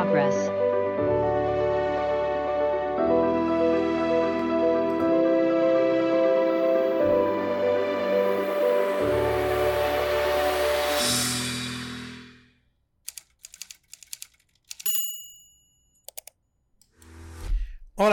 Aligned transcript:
progress. 0.00 0.49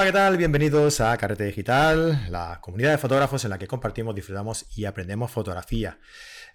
¿Qué 0.08 0.14
tal? 0.14 0.38
Bienvenidos 0.38 1.02
a 1.02 1.18
Carrete 1.18 1.44
Digital, 1.44 2.32
la 2.32 2.62
comunidad 2.62 2.92
de 2.92 2.98
fotógrafos 2.98 3.44
en 3.44 3.50
la 3.50 3.58
que 3.58 3.68
compartimos, 3.68 4.16
disfrutamos 4.16 4.66
y 4.78 4.86
aprendemos 4.86 5.30
fotografía. 5.32 6.00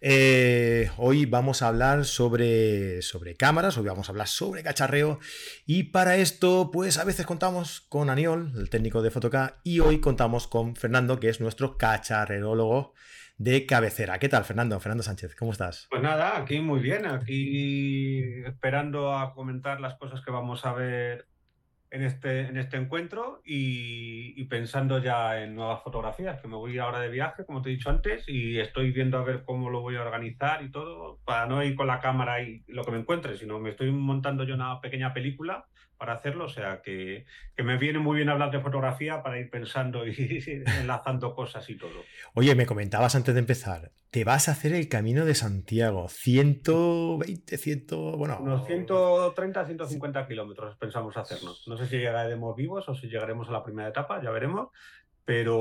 Eh, 0.00 0.90
hoy 0.96 1.26
vamos 1.26 1.60
a 1.60 1.68
hablar 1.68 2.06
sobre, 2.06 3.02
sobre 3.02 3.34
cámaras, 3.34 3.76
hoy 3.76 3.84
vamos 3.84 4.08
a 4.08 4.12
hablar 4.12 4.28
sobre 4.28 4.62
cacharreo 4.62 5.18
y 5.66 5.82
para 5.82 6.16
esto 6.16 6.70
pues 6.72 6.96
a 6.96 7.04
veces 7.04 7.26
contamos 7.26 7.82
con 7.82 8.08
Aniol, 8.08 8.54
el 8.56 8.70
técnico 8.70 9.02
de 9.02 9.10
Fotoca, 9.10 9.60
y 9.64 9.80
hoy 9.80 10.00
contamos 10.00 10.46
con 10.46 10.74
Fernando, 10.74 11.20
que 11.20 11.28
es 11.28 11.42
nuestro 11.42 11.76
cacharreólogo 11.76 12.94
de 13.36 13.66
cabecera. 13.66 14.18
¿Qué 14.18 14.30
tal, 14.30 14.44
Fernando? 14.44 14.80
Fernando 14.80 15.02
Sánchez, 15.02 15.36
¿cómo 15.36 15.52
estás? 15.52 15.88
Pues 15.90 16.00
nada, 16.00 16.38
aquí 16.38 16.60
muy 16.60 16.80
bien, 16.80 17.04
aquí 17.04 18.42
esperando 18.46 19.14
a 19.14 19.34
comentar 19.34 19.78
las 19.78 19.96
cosas 19.96 20.22
que 20.24 20.30
vamos 20.30 20.64
a 20.64 20.72
ver 20.72 21.26
en 21.92 22.02
este, 22.02 22.40
en 22.40 22.56
este 22.56 22.78
encuentro 22.78 23.42
y, 23.44 24.32
y, 24.40 24.44
pensando 24.44 24.98
ya 24.98 25.42
en 25.42 25.54
nuevas 25.54 25.82
fotografías, 25.82 26.40
que 26.40 26.48
me 26.48 26.56
voy 26.56 26.78
ahora 26.78 27.00
de 27.00 27.10
viaje, 27.10 27.44
como 27.44 27.60
te 27.60 27.68
he 27.68 27.72
dicho 27.72 27.90
antes, 27.90 28.24
y 28.28 28.58
estoy 28.58 28.92
viendo 28.92 29.18
a 29.18 29.24
ver 29.24 29.44
cómo 29.44 29.68
lo 29.68 29.82
voy 29.82 29.96
a 29.96 30.02
organizar 30.02 30.62
y 30.62 30.70
todo, 30.70 31.18
para 31.26 31.46
no 31.46 31.62
ir 31.62 31.76
con 31.76 31.86
la 31.86 32.00
cámara 32.00 32.42
y 32.42 32.64
lo 32.66 32.82
que 32.84 32.92
me 32.92 32.98
encuentre, 32.98 33.36
sino 33.36 33.60
me 33.60 33.70
estoy 33.70 33.92
montando 33.92 34.44
yo 34.44 34.54
una 34.54 34.80
pequeña 34.80 35.12
película 35.12 35.66
para 36.02 36.14
hacerlo, 36.14 36.46
o 36.46 36.48
sea 36.48 36.82
que, 36.82 37.26
que, 37.54 37.62
me 37.62 37.78
viene 37.78 38.00
muy 38.00 38.16
bien 38.16 38.28
hablar 38.28 38.50
de 38.50 38.58
fotografía 38.58 39.22
para 39.22 39.38
ir 39.38 39.48
pensando 39.48 40.04
y 40.04 40.42
enlazando 40.80 41.32
cosas 41.32 41.70
y 41.70 41.76
todo. 41.76 42.02
Oye, 42.34 42.56
me 42.56 42.66
comentabas 42.66 43.14
antes 43.14 43.32
de 43.32 43.38
empezar, 43.38 43.92
te 44.10 44.24
vas 44.24 44.48
a 44.48 44.52
hacer 44.52 44.72
el 44.72 44.88
Camino 44.88 45.24
de 45.24 45.36
Santiago, 45.36 46.08
120, 46.08 47.56
100, 47.56 47.86
bueno... 48.18 48.38
Unos 48.40 48.66
130, 48.66 49.64
150 49.64 50.26
kilómetros 50.26 50.76
pensamos 50.76 51.16
hacernos. 51.16 51.68
No 51.68 51.76
sé 51.76 51.86
si 51.86 51.98
llegaremos 51.98 52.56
vivos 52.56 52.88
o 52.88 52.96
si 52.96 53.06
llegaremos 53.06 53.48
a 53.48 53.52
la 53.52 53.62
primera 53.62 53.88
etapa, 53.88 54.20
ya 54.20 54.32
veremos 54.32 54.70
pero 55.24 55.56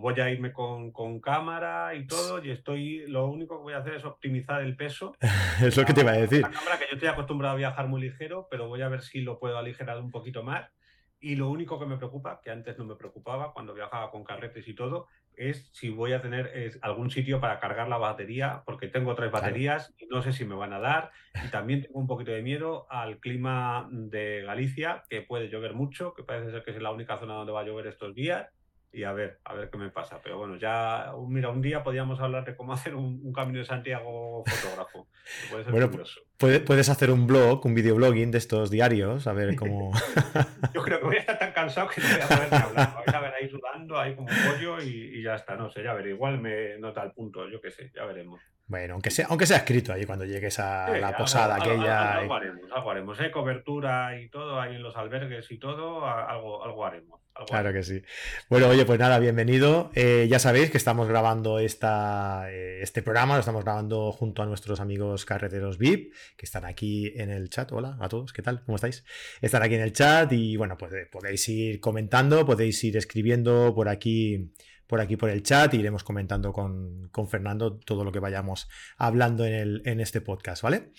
voy 0.00 0.20
a 0.20 0.30
irme 0.30 0.52
con, 0.52 0.90
con, 0.90 1.20
cámara 1.20 1.94
y 1.94 2.06
todo 2.06 2.42
y 2.42 2.50
estoy 2.50 3.06
lo 3.06 3.26
único 3.26 3.58
que 3.58 3.62
voy 3.64 3.72
a 3.74 3.78
hacer 3.78 3.94
es 3.94 4.04
optimizar 4.04 4.62
el 4.62 4.76
peso. 4.76 5.14
Es 5.60 5.76
lo 5.76 5.84
que 5.84 5.92
te 5.94 6.00
iba 6.02 6.12
a 6.12 6.16
decir. 6.16 6.42
la 6.42 6.50
cámara 6.50 6.78
que 6.78 6.86
yo 6.90 6.94
estoy 6.94 7.08
acostumbrado 7.08 7.54
a 7.54 7.58
viajar 7.58 7.88
muy 7.88 8.00
ligero 8.00 8.48
pero 8.50 8.68
voy 8.68 8.82
a 8.82 8.88
ver 8.88 9.02
si 9.02 9.20
lo 9.20 9.38
puedo 9.38 9.58
aligerar 9.58 10.00
un 10.00 10.10
poquito 10.10 10.42
más. 10.42 10.70
Y 11.18 11.36
lo 11.36 11.50
único 11.50 11.78
que 11.78 11.86
me 11.86 11.96
preocupa 11.96 12.40
que 12.42 12.50
antes 12.50 12.78
no 12.78 12.84
me 12.84 12.94
preocupaba 12.94 13.52
cuando 13.52 13.74
viajaba 13.74 14.10
con 14.10 14.22
carretes 14.22 14.68
y 14.68 14.74
todo 14.74 15.08
es 15.36 15.68
si 15.72 15.90
voy 15.90 16.12
a 16.12 16.22
tener 16.22 16.50
es, 16.54 16.78
algún 16.82 17.10
sitio 17.10 17.40
para 17.40 17.60
cargar 17.60 17.88
la 17.88 17.98
batería 17.98 18.62
porque 18.64 18.88
tengo 18.88 19.14
tres 19.14 19.30
baterías 19.30 19.88
claro. 19.88 19.96
y 20.00 20.14
no 20.14 20.22
sé 20.22 20.32
si 20.32 20.44
me 20.44 20.54
van 20.54 20.72
a 20.72 20.80
dar 20.80 21.10
y 21.44 21.48
también 21.48 21.82
tengo 21.82 21.98
un 21.98 22.06
poquito 22.06 22.30
de 22.32 22.42
miedo 22.42 22.86
al 22.90 23.18
clima 23.18 23.88
de 23.90 24.42
Galicia 24.44 25.04
que 25.08 25.22
puede 25.22 25.48
llover 25.48 25.74
mucho 25.74 26.14
que 26.14 26.22
parece 26.22 26.50
ser 26.50 26.64
que 26.64 26.70
es 26.70 26.82
la 26.82 26.90
única 26.90 27.18
zona 27.18 27.34
donde 27.34 27.52
va 27.52 27.60
a 27.60 27.64
llover 27.64 27.86
estos 27.86 28.14
días 28.14 28.48
y 28.96 29.04
a 29.04 29.12
ver, 29.12 29.40
a 29.44 29.52
ver 29.52 29.68
qué 29.68 29.76
me 29.76 29.90
pasa. 29.90 30.20
Pero 30.22 30.38
bueno, 30.38 30.56
ya, 30.56 31.12
mira, 31.28 31.50
un 31.50 31.60
día 31.60 31.82
podríamos 31.82 32.18
hablar 32.20 32.44
de 32.46 32.56
cómo 32.56 32.72
hacer 32.72 32.94
un, 32.94 33.20
un 33.22 33.32
camino 33.32 33.58
de 33.58 33.66
Santiago 33.66 34.42
fotógrafo. 34.46 35.08
Puede 35.50 35.64
ser 35.64 35.72
bueno, 35.72 35.90
puede, 36.38 36.60
puedes 36.60 36.88
hacer 36.88 37.10
un 37.10 37.26
blog, 37.26 37.64
un 37.66 37.74
videoblogging 37.74 38.30
de 38.30 38.38
estos 38.38 38.70
diarios, 38.70 39.26
a 39.26 39.32
ver 39.32 39.54
cómo. 39.56 39.92
Yo 40.74 40.82
creo 40.82 41.00
que 41.00 41.04
voy 41.04 41.16
a 41.16 41.20
estar 41.20 41.38
tan 41.38 41.52
cansado 41.52 41.88
que 41.88 42.00
no 42.00 42.08
voy 42.08 42.20
a 42.20 42.26
poder 42.26 42.48
ni 42.50 42.58
hablar. 42.58 42.94
Voy 42.94 43.14
a 43.14 43.20
ver 43.20 43.25
sudando, 43.48 43.98
ahí 43.98 44.14
como 44.14 44.28
pollo 44.28 44.80
y, 44.82 45.18
y, 45.18 45.22
ya 45.22 45.34
está, 45.34 45.56
no 45.56 45.70
sé, 45.70 45.82
ya 45.82 45.94
veré. 45.94 46.10
Igual 46.10 46.40
me 46.40 46.78
nota 46.78 47.02
el 47.02 47.12
punto, 47.12 47.48
yo 47.48 47.60
qué 47.60 47.70
sé, 47.70 47.90
ya 47.94 48.04
veremos. 48.04 48.40
Bueno, 48.68 48.94
aunque 48.94 49.10
sea, 49.10 49.26
aunque 49.28 49.46
sea 49.46 49.58
escrito 49.58 49.92
ahí 49.92 50.04
cuando 50.04 50.24
llegues 50.24 50.58
a 50.58 50.92
sí, 50.92 51.00
la 51.00 51.16
posada 51.16 51.54
algo, 51.54 51.66
aquella. 51.66 52.12
Algo, 52.14 52.20
algo, 52.22 52.34
haremos, 52.34 52.72
algo 52.72 52.90
haremos, 52.90 53.20
¿eh? 53.20 53.30
Cobertura 53.30 54.20
y 54.20 54.28
todo, 54.28 54.60
ahí 54.60 54.74
en 54.74 54.82
los 54.82 54.96
albergues 54.96 55.48
y 55.52 55.58
todo, 55.58 56.04
algo, 56.04 56.64
algo 56.64 56.84
haremos. 56.84 57.20
Claro 57.46 57.68
haremos. 57.68 57.86
que 57.86 57.94
sí. 58.00 58.02
Bueno, 58.50 58.66
oye, 58.68 58.84
pues 58.84 58.98
nada, 58.98 59.20
bienvenido. 59.20 59.92
Eh, 59.94 60.26
ya 60.28 60.40
sabéis 60.40 60.72
que 60.72 60.78
estamos 60.78 61.06
grabando 61.06 61.60
esta, 61.60 62.50
eh, 62.50 62.80
este 62.82 63.02
programa, 63.02 63.34
lo 63.34 63.40
estamos 63.40 63.62
grabando 63.62 64.10
junto 64.10 64.42
a 64.42 64.46
nuestros 64.46 64.80
amigos 64.80 65.24
carreteros 65.24 65.78
VIP, 65.78 66.12
que 66.36 66.46
están 66.46 66.64
aquí 66.64 67.12
en 67.14 67.30
el 67.30 67.50
chat. 67.50 67.70
Hola 67.70 67.96
a 68.00 68.08
todos, 68.08 68.32
¿qué 68.32 68.42
tal? 68.42 68.64
¿Cómo 68.64 68.76
estáis? 68.76 69.04
Están 69.40 69.62
aquí 69.62 69.76
en 69.76 69.82
el 69.82 69.92
chat 69.92 70.32
y 70.32 70.56
bueno, 70.56 70.76
pues 70.76 70.92
podéis 71.12 71.48
ir 71.48 71.78
comentando, 71.78 72.44
podéis 72.44 72.82
ir 72.82 72.96
escribiendo 72.96 73.72
por 73.76 73.88
aquí 73.88 74.52
por 74.86 75.00
aquí 75.00 75.16
por 75.16 75.30
el 75.30 75.42
chat 75.42 75.72
y 75.74 75.78
iremos 75.78 76.04
comentando 76.04 76.52
con, 76.52 77.08
con 77.10 77.28
Fernando 77.28 77.76
todo 77.76 78.04
lo 78.04 78.12
que 78.12 78.20
vayamos 78.20 78.68
hablando 78.96 79.44
en, 79.44 79.54
el, 79.54 79.82
en 79.84 80.00
este 80.00 80.20
podcast, 80.20 80.62
¿vale? 80.62 80.92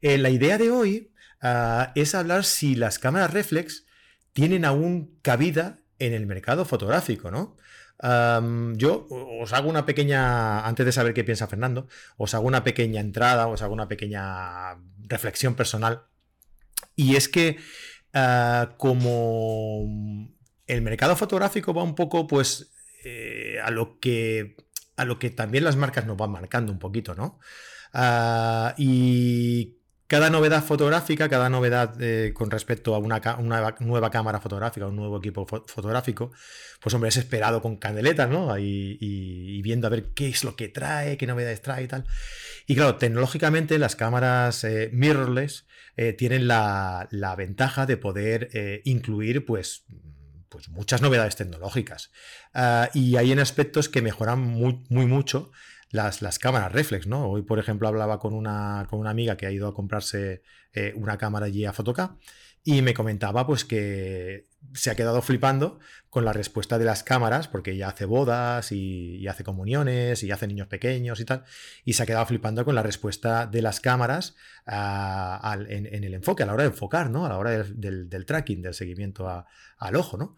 Eh, 0.00 0.18
la 0.18 0.30
idea 0.30 0.58
de 0.58 0.70
hoy 0.70 1.12
uh, 1.42 1.90
es 1.94 2.14
hablar 2.14 2.44
si 2.44 2.74
las 2.74 2.98
cámaras 2.98 3.32
reflex 3.32 3.86
tienen 4.32 4.64
aún 4.64 5.18
cabida 5.22 5.80
en 5.98 6.12
el 6.12 6.26
mercado 6.26 6.64
fotográfico, 6.64 7.30
¿no? 7.30 7.56
Yo 8.76 9.06
os 9.08 9.52
hago 9.52 9.70
una 9.70 9.86
pequeña, 9.86 10.66
antes 10.66 10.84
de 10.84 10.92
saber 10.92 11.14
qué 11.14 11.24
piensa 11.24 11.46
Fernando, 11.46 11.86
os 12.18 12.34
hago 12.34 12.46
una 12.46 12.62
pequeña 12.62 13.00
entrada, 13.00 13.46
os 13.46 13.62
hago 13.62 13.72
una 13.72 13.88
pequeña 13.88 14.74
reflexión 15.08 15.54
personal. 15.54 16.02
Y 16.96 17.16
es 17.16 17.28
que 17.28 17.56
uh, 18.12 18.76
como 18.76 20.28
el 20.66 20.82
mercado 20.82 21.16
fotográfico 21.16 21.72
va 21.72 21.82
un 21.82 21.94
poco, 21.94 22.26
pues, 22.26 22.73
eh, 23.04 23.58
a 23.62 23.70
lo 23.70 23.98
que 24.00 24.56
a 24.96 25.04
lo 25.04 25.18
que 25.18 25.30
también 25.30 25.64
las 25.64 25.76
marcas 25.76 26.06
nos 26.06 26.16
van 26.16 26.30
marcando 26.30 26.72
un 26.72 26.78
poquito, 26.78 27.14
¿no? 27.14 27.38
Uh, 27.92 28.72
y 28.76 29.78
cada 30.06 30.30
novedad 30.30 30.62
fotográfica, 30.62 31.28
cada 31.28 31.48
novedad 31.50 32.00
eh, 32.00 32.32
con 32.32 32.50
respecto 32.50 32.94
a 32.94 32.98
una, 32.98 33.20
nueva 33.80 34.10
cámara 34.10 34.40
fotográfica, 34.40 34.86
un 34.86 34.96
nuevo 34.96 35.18
equipo 35.18 35.46
fo 35.46 35.64
fotográfico, 35.66 36.30
pues 36.80 36.94
hombre, 36.94 37.08
es 37.08 37.16
esperado 37.16 37.60
con 37.60 37.76
candeletas, 37.76 38.28
¿no? 38.28 38.56
Y, 38.58 39.60
viendo 39.62 39.86
a 39.86 39.90
ver 39.90 40.12
qué 40.14 40.28
es 40.28 40.44
lo 40.44 40.56
que 40.56 40.68
trae, 40.68 41.16
qué 41.16 41.26
novedades 41.26 41.62
trae 41.62 41.84
y 41.84 41.88
tal. 41.88 42.04
Y 42.66 42.74
claro, 42.74 42.96
tecnológicamente 42.96 43.78
las 43.78 43.96
cámaras 43.96 44.64
eh, 44.64 44.90
mirrorless 44.92 45.66
tienen 46.18 46.48
la, 46.48 47.08
ventaja 47.38 47.86
de 47.86 47.96
poder 47.96 48.50
incluir, 48.84 49.44
pues, 49.44 49.84
pues 50.54 50.68
muchas 50.68 51.02
novedades 51.02 51.34
tecnológicas. 51.34 52.12
Uh, 52.54 52.86
y 52.94 53.16
hay 53.16 53.32
en 53.32 53.40
aspectos 53.40 53.88
que 53.88 54.02
mejoran 54.02 54.38
muy, 54.38 54.84
muy 54.88 55.04
mucho 55.04 55.50
las, 55.90 56.22
las, 56.22 56.38
cámaras 56.38 56.70
reflex, 56.70 57.08
¿no? 57.08 57.28
Hoy, 57.28 57.42
por 57.42 57.58
ejemplo, 57.58 57.88
hablaba 57.88 58.20
con 58.20 58.34
una, 58.34 58.86
con 58.88 59.00
una 59.00 59.10
amiga 59.10 59.36
que 59.36 59.46
ha 59.46 59.50
ido 59.50 59.66
a 59.66 59.74
comprarse 59.74 60.42
eh, 60.72 60.92
una 60.94 61.18
cámara 61.18 61.46
allí 61.46 61.64
a 61.64 61.72
Fotoca 61.72 62.18
y 62.62 62.82
me 62.82 62.94
comentaba 62.94 63.44
pues 63.48 63.64
que 63.64 64.46
se 64.72 64.90
ha 64.90 64.94
quedado 64.94 65.22
flipando 65.22 65.78
con 66.10 66.24
la 66.24 66.32
respuesta 66.32 66.78
de 66.78 66.84
las 66.84 67.02
cámaras, 67.02 67.48
porque 67.48 67.72
ella 67.72 67.88
hace 67.88 68.04
bodas 68.04 68.70
y, 68.72 69.26
hace 69.26 69.42
comuniones 69.42 70.22
y 70.22 70.30
hace 70.30 70.46
niños 70.46 70.68
pequeños 70.68 71.18
y 71.20 71.24
tal, 71.24 71.44
y 71.84 71.94
se 71.94 72.02
ha 72.02 72.06
quedado 72.06 72.24
flipando 72.26 72.64
con 72.64 72.74
la 72.74 72.82
respuesta 72.82 73.46
de 73.46 73.62
las 73.62 73.80
cámaras 73.80 74.36
al, 74.64 75.70
en, 75.70 76.04
el 76.04 76.14
enfoque, 76.14 76.44
a 76.44 76.46
la 76.46 76.54
hora 76.54 76.62
de 76.62 76.70
enfocar, 76.70 77.10
¿no? 77.10 77.26
A 77.26 77.28
la 77.28 77.38
hora 77.38 77.64
del, 77.64 78.26
tracking, 78.26 78.62
del 78.62 78.74
seguimiento 78.74 79.28
al 79.28 79.96
ojo, 79.96 80.16
¿no? 80.16 80.36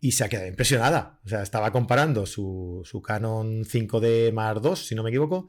Y 0.00 0.12
se 0.12 0.24
ha 0.24 0.28
quedado 0.28 0.46
impresionada. 0.46 1.20
O 1.24 1.28
sea, 1.28 1.42
estaba 1.42 1.72
comparando 1.72 2.26
su, 2.26 2.82
su 2.84 3.00
Canon 3.00 3.64
5D 3.64 4.32
Mark 4.32 4.60
II, 4.62 4.76
si 4.76 4.94
no 4.94 5.02
me 5.02 5.10
equivoco, 5.10 5.48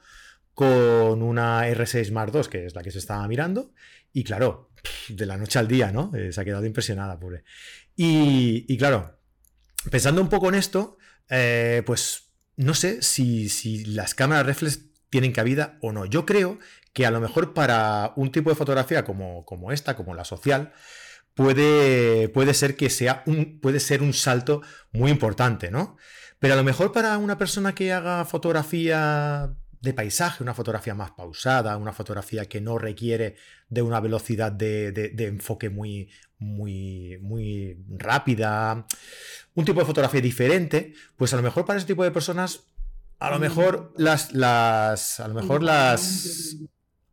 con 0.53 1.21
una 1.21 1.67
R6 1.67 2.11
Mark 2.11 2.31
II, 2.33 2.41
que 2.49 2.65
es 2.65 2.75
la 2.75 2.81
que 2.81 2.91
se 2.91 2.99
estaba 2.99 3.27
mirando, 3.27 3.73
y 4.13 4.23
claro, 4.23 4.69
de 5.09 5.25
la 5.25 5.37
noche 5.37 5.59
al 5.59 5.67
día, 5.67 5.91
¿no? 5.91 6.11
Eh, 6.15 6.31
se 6.31 6.39
ha 6.39 6.45
quedado 6.45 6.65
impresionada, 6.65 7.19
pobre. 7.19 7.43
Y, 7.95 8.77
claro, 8.77 9.19
pensando 9.89 10.21
un 10.21 10.29
poco 10.29 10.49
en 10.49 10.55
esto, 10.55 10.97
eh, 11.29 11.83
pues 11.85 12.31
no 12.57 12.73
sé 12.73 13.01
si, 13.01 13.49
si, 13.49 13.85
las 13.85 14.15
cámaras 14.15 14.45
reflex 14.45 14.81
tienen 15.09 15.31
cabida 15.31 15.77
o 15.81 15.91
no. 15.91 16.05
Yo 16.05 16.25
creo 16.25 16.59
que 16.93 17.05
a 17.05 17.11
lo 17.11 17.21
mejor 17.21 17.53
para 17.53 18.13
un 18.15 18.31
tipo 18.31 18.49
de 18.49 18.55
fotografía 18.55 19.05
como, 19.05 19.45
como 19.45 19.71
esta, 19.71 19.95
como 19.95 20.13
la 20.13 20.25
social, 20.25 20.73
puede, 21.33 22.29
puede 22.29 22.53
ser 22.53 22.75
que 22.75 22.89
sea 22.89 23.23
un, 23.25 23.59
puede 23.59 23.79
ser 23.79 24.01
un 24.01 24.13
salto 24.13 24.61
muy 24.91 25.11
importante, 25.11 25.71
¿no? 25.71 25.97
Pero 26.39 26.53
a 26.53 26.57
lo 26.57 26.63
mejor 26.63 26.91
para 26.91 27.17
una 27.17 27.37
persona 27.37 27.75
que 27.75 27.93
haga 27.93 28.25
fotografía 28.25 29.55
de 29.85 29.93
paisaje, 29.93 30.43
una 30.43 30.53
fotografía 30.53 30.93
más 30.93 31.11
pausada, 31.11 31.77
una 31.77 31.93
fotografía 31.93 32.45
que 32.45 32.59
no 32.59 32.77
requiere 32.77 33.35
de 33.69 33.81
una 33.81 34.01
velocidad 34.01 34.51
de, 34.51 34.91
de, 34.91 35.25
enfoque 35.25 35.69
muy, 35.69 36.09
muy, 36.39 37.17
muy 37.21 37.77
rápida, 37.89 38.85
un 39.53 39.65
tipo 39.65 39.79
de 39.79 39.85
fotografía 39.85 40.19
diferente, 40.19 40.93
pues 41.15 41.33
a 41.33 41.37
lo 41.37 41.43
mejor 41.43 41.65
para 41.65 41.77
ese 41.77 41.87
tipo 41.87 42.03
de 42.03 42.11
personas, 42.11 42.65
a 43.19 43.29
lo 43.29 43.39
mejor 43.39 43.93
las, 43.97 44.33
las, 44.33 45.19
a 45.21 45.27
lo 45.27 45.35
mejor 45.35 45.63
las, 45.63 46.57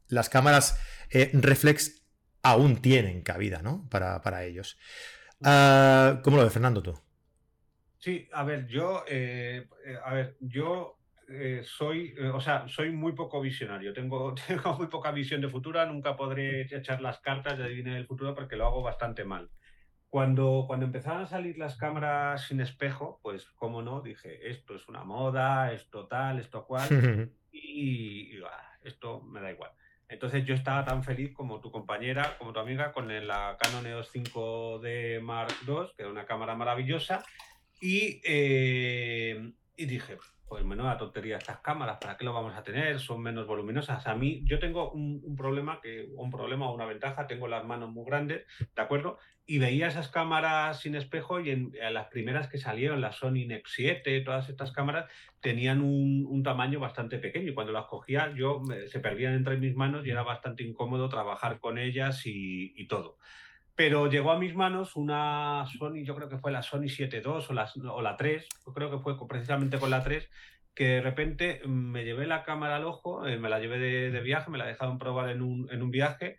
las 0.08 0.28
cámaras 0.28 0.78
eh, 1.10 1.30
reflex 1.34 2.02
aún 2.42 2.82
tienen 2.82 3.22
cabida, 3.22 3.62
¿no? 3.62 3.86
Para, 3.90 4.44
ellos. 4.44 4.78
Ah, 5.44 6.20
¿Cómo 6.24 6.38
lo 6.38 6.44
ves, 6.44 6.52
Fernando, 6.52 6.82
tú? 6.82 6.98
Sí, 7.98 8.28
a 8.32 8.42
ver, 8.42 8.66
yo, 8.66 9.04
eh, 9.06 9.68
eh, 9.86 9.96
a 10.04 10.14
ver, 10.14 10.36
yo 10.40 10.98
eh, 11.34 11.62
soy, 11.64 12.14
o 12.32 12.40
sea, 12.40 12.68
soy 12.68 12.90
muy 12.90 13.12
poco 13.12 13.40
visionario. 13.40 13.92
Tengo, 13.92 14.34
tengo 14.46 14.74
muy 14.74 14.86
poca 14.86 15.10
visión 15.10 15.40
de 15.40 15.48
futuro. 15.48 15.84
Nunca 15.86 16.16
podré 16.16 16.62
echar 16.62 17.00
las 17.00 17.20
cartas 17.20 17.58
de 17.58 17.64
adivinar 17.64 17.96
el 17.96 18.06
futuro 18.06 18.34
porque 18.34 18.56
lo 18.56 18.66
hago 18.66 18.82
bastante 18.82 19.24
mal. 19.24 19.50
Cuando, 20.08 20.64
cuando 20.66 20.84
empezaron 20.84 21.22
a 21.22 21.26
salir 21.26 21.56
las 21.56 21.76
cámaras 21.76 22.46
sin 22.46 22.60
espejo, 22.60 23.18
pues, 23.22 23.46
cómo 23.56 23.80
no, 23.80 24.02
dije, 24.02 24.50
esto 24.50 24.74
es 24.74 24.86
una 24.86 25.04
moda, 25.04 25.72
esto 25.72 26.06
tal, 26.06 26.38
esto 26.38 26.66
cual, 26.66 26.86
y, 27.50 28.38
esto 28.84 29.22
me 29.22 29.40
da 29.40 29.50
igual. 29.50 29.70
Entonces 30.10 30.44
yo 30.44 30.54
estaba 30.54 30.84
tan 30.84 31.02
feliz 31.02 31.32
como 31.32 31.62
tu 31.62 31.70
compañera, 31.70 32.36
como 32.36 32.52
tu 32.52 32.60
amiga, 32.60 32.92
con 32.92 33.08
la 33.26 33.56
Canon 33.58 33.86
EOS 33.86 34.12
5D 34.14 35.22
Mark 35.22 35.54
II, 35.66 35.92
que 35.96 36.02
era 36.02 36.10
una 36.10 36.26
cámara 36.26 36.54
maravillosa, 36.54 37.24
y, 37.80 38.20
eh, 38.22 39.52
y 39.76 39.86
dije, 39.86 40.18
pues 40.52 40.66
menuda 40.66 40.98
tontería 40.98 41.38
estas 41.38 41.60
cámaras, 41.60 41.96
¿para 41.98 42.18
qué 42.18 42.26
lo 42.26 42.34
vamos 42.34 42.54
a 42.54 42.62
tener? 42.62 43.00
Son 43.00 43.22
menos 43.22 43.46
voluminosas. 43.46 44.06
A 44.06 44.14
mí, 44.14 44.42
yo 44.44 44.58
tengo 44.58 44.90
un, 44.90 45.34
problema, 45.34 45.80
que, 45.80 46.10
un 46.14 46.30
problema 46.30 46.68
o 46.68 46.74
una 46.74 46.84
ventaja, 46.84 47.26
tengo 47.26 47.48
las 47.48 47.64
manos 47.64 47.88
muy 47.90 48.04
grandes, 48.04 48.44
¿de 48.58 48.82
acuerdo? 48.82 49.18
Y 49.46 49.58
veía 49.58 49.86
esas 49.86 50.10
cámaras 50.10 50.78
sin 50.80 50.94
espejo 50.94 51.40
y 51.40 51.48
en, 51.48 51.72
las 51.92 52.08
primeras 52.08 52.48
que 52.48 52.58
salieron, 52.58 53.00
la 53.00 53.12
Sony 53.12 53.46
Nex 53.46 53.72
7, 53.72 54.20
todas 54.20 54.50
estas 54.50 54.72
cámaras, 54.72 55.10
tenían 55.40 55.80
un, 55.80 56.42
tamaño 56.42 56.80
bastante 56.80 57.16
pequeño 57.16 57.48
y 57.48 57.54
cuando 57.54 57.72
las 57.72 57.86
cogía 57.86 58.30
yo 58.36 58.60
se 58.88 59.00
perdían 59.00 59.32
entre 59.32 59.56
mis 59.56 59.74
manos 59.74 60.04
y 60.04 60.10
era 60.10 60.22
bastante 60.22 60.64
incómodo 60.64 61.08
trabajar 61.08 61.60
con 61.60 61.78
ellas 61.78 62.26
y, 62.26 62.74
y 62.76 62.88
todo 62.88 63.16
pero 63.74 64.08
llegó 64.08 64.32
a 64.32 64.38
mis 64.38 64.54
manos 64.54 64.96
una 64.96 65.64
Sony, 65.78 66.04
yo 66.04 66.14
creo 66.14 66.28
que 66.28 66.38
fue 66.38 66.52
la 66.52 66.62
Sony 66.62 66.88
7.2 66.88 67.46
o 67.48 67.52
la, 67.52 67.70
o 67.92 68.02
la 68.02 68.16
3, 68.16 68.46
yo 68.66 68.72
creo 68.72 68.90
que 68.90 68.98
fue 68.98 69.16
precisamente 69.26 69.78
con 69.78 69.90
la 69.90 70.02
3, 70.02 70.28
que 70.74 70.84
de 70.84 71.00
repente 71.00 71.60
me 71.66 72.04
llevé 72.04 72.26
la 72.26 72.44
cámara 72.44 72.76
al 72.76 72.84
ojo, 72.84 73.26
eh, 73.26 73.38
me 73.38 73.48
la 73.48 73.60
llevé 73.60 73.78
de, 73.78 74.20
viaje, 74.20 74.50
me 74.50 74.58
la 74.58 74.66
dejaron 74.66 74.98
probar 74.98 75.30
en 75.30 75.42
un, 75.42 75.68
en 75.70 75.82
un 75.82 75.90
viaje 75.90 76.38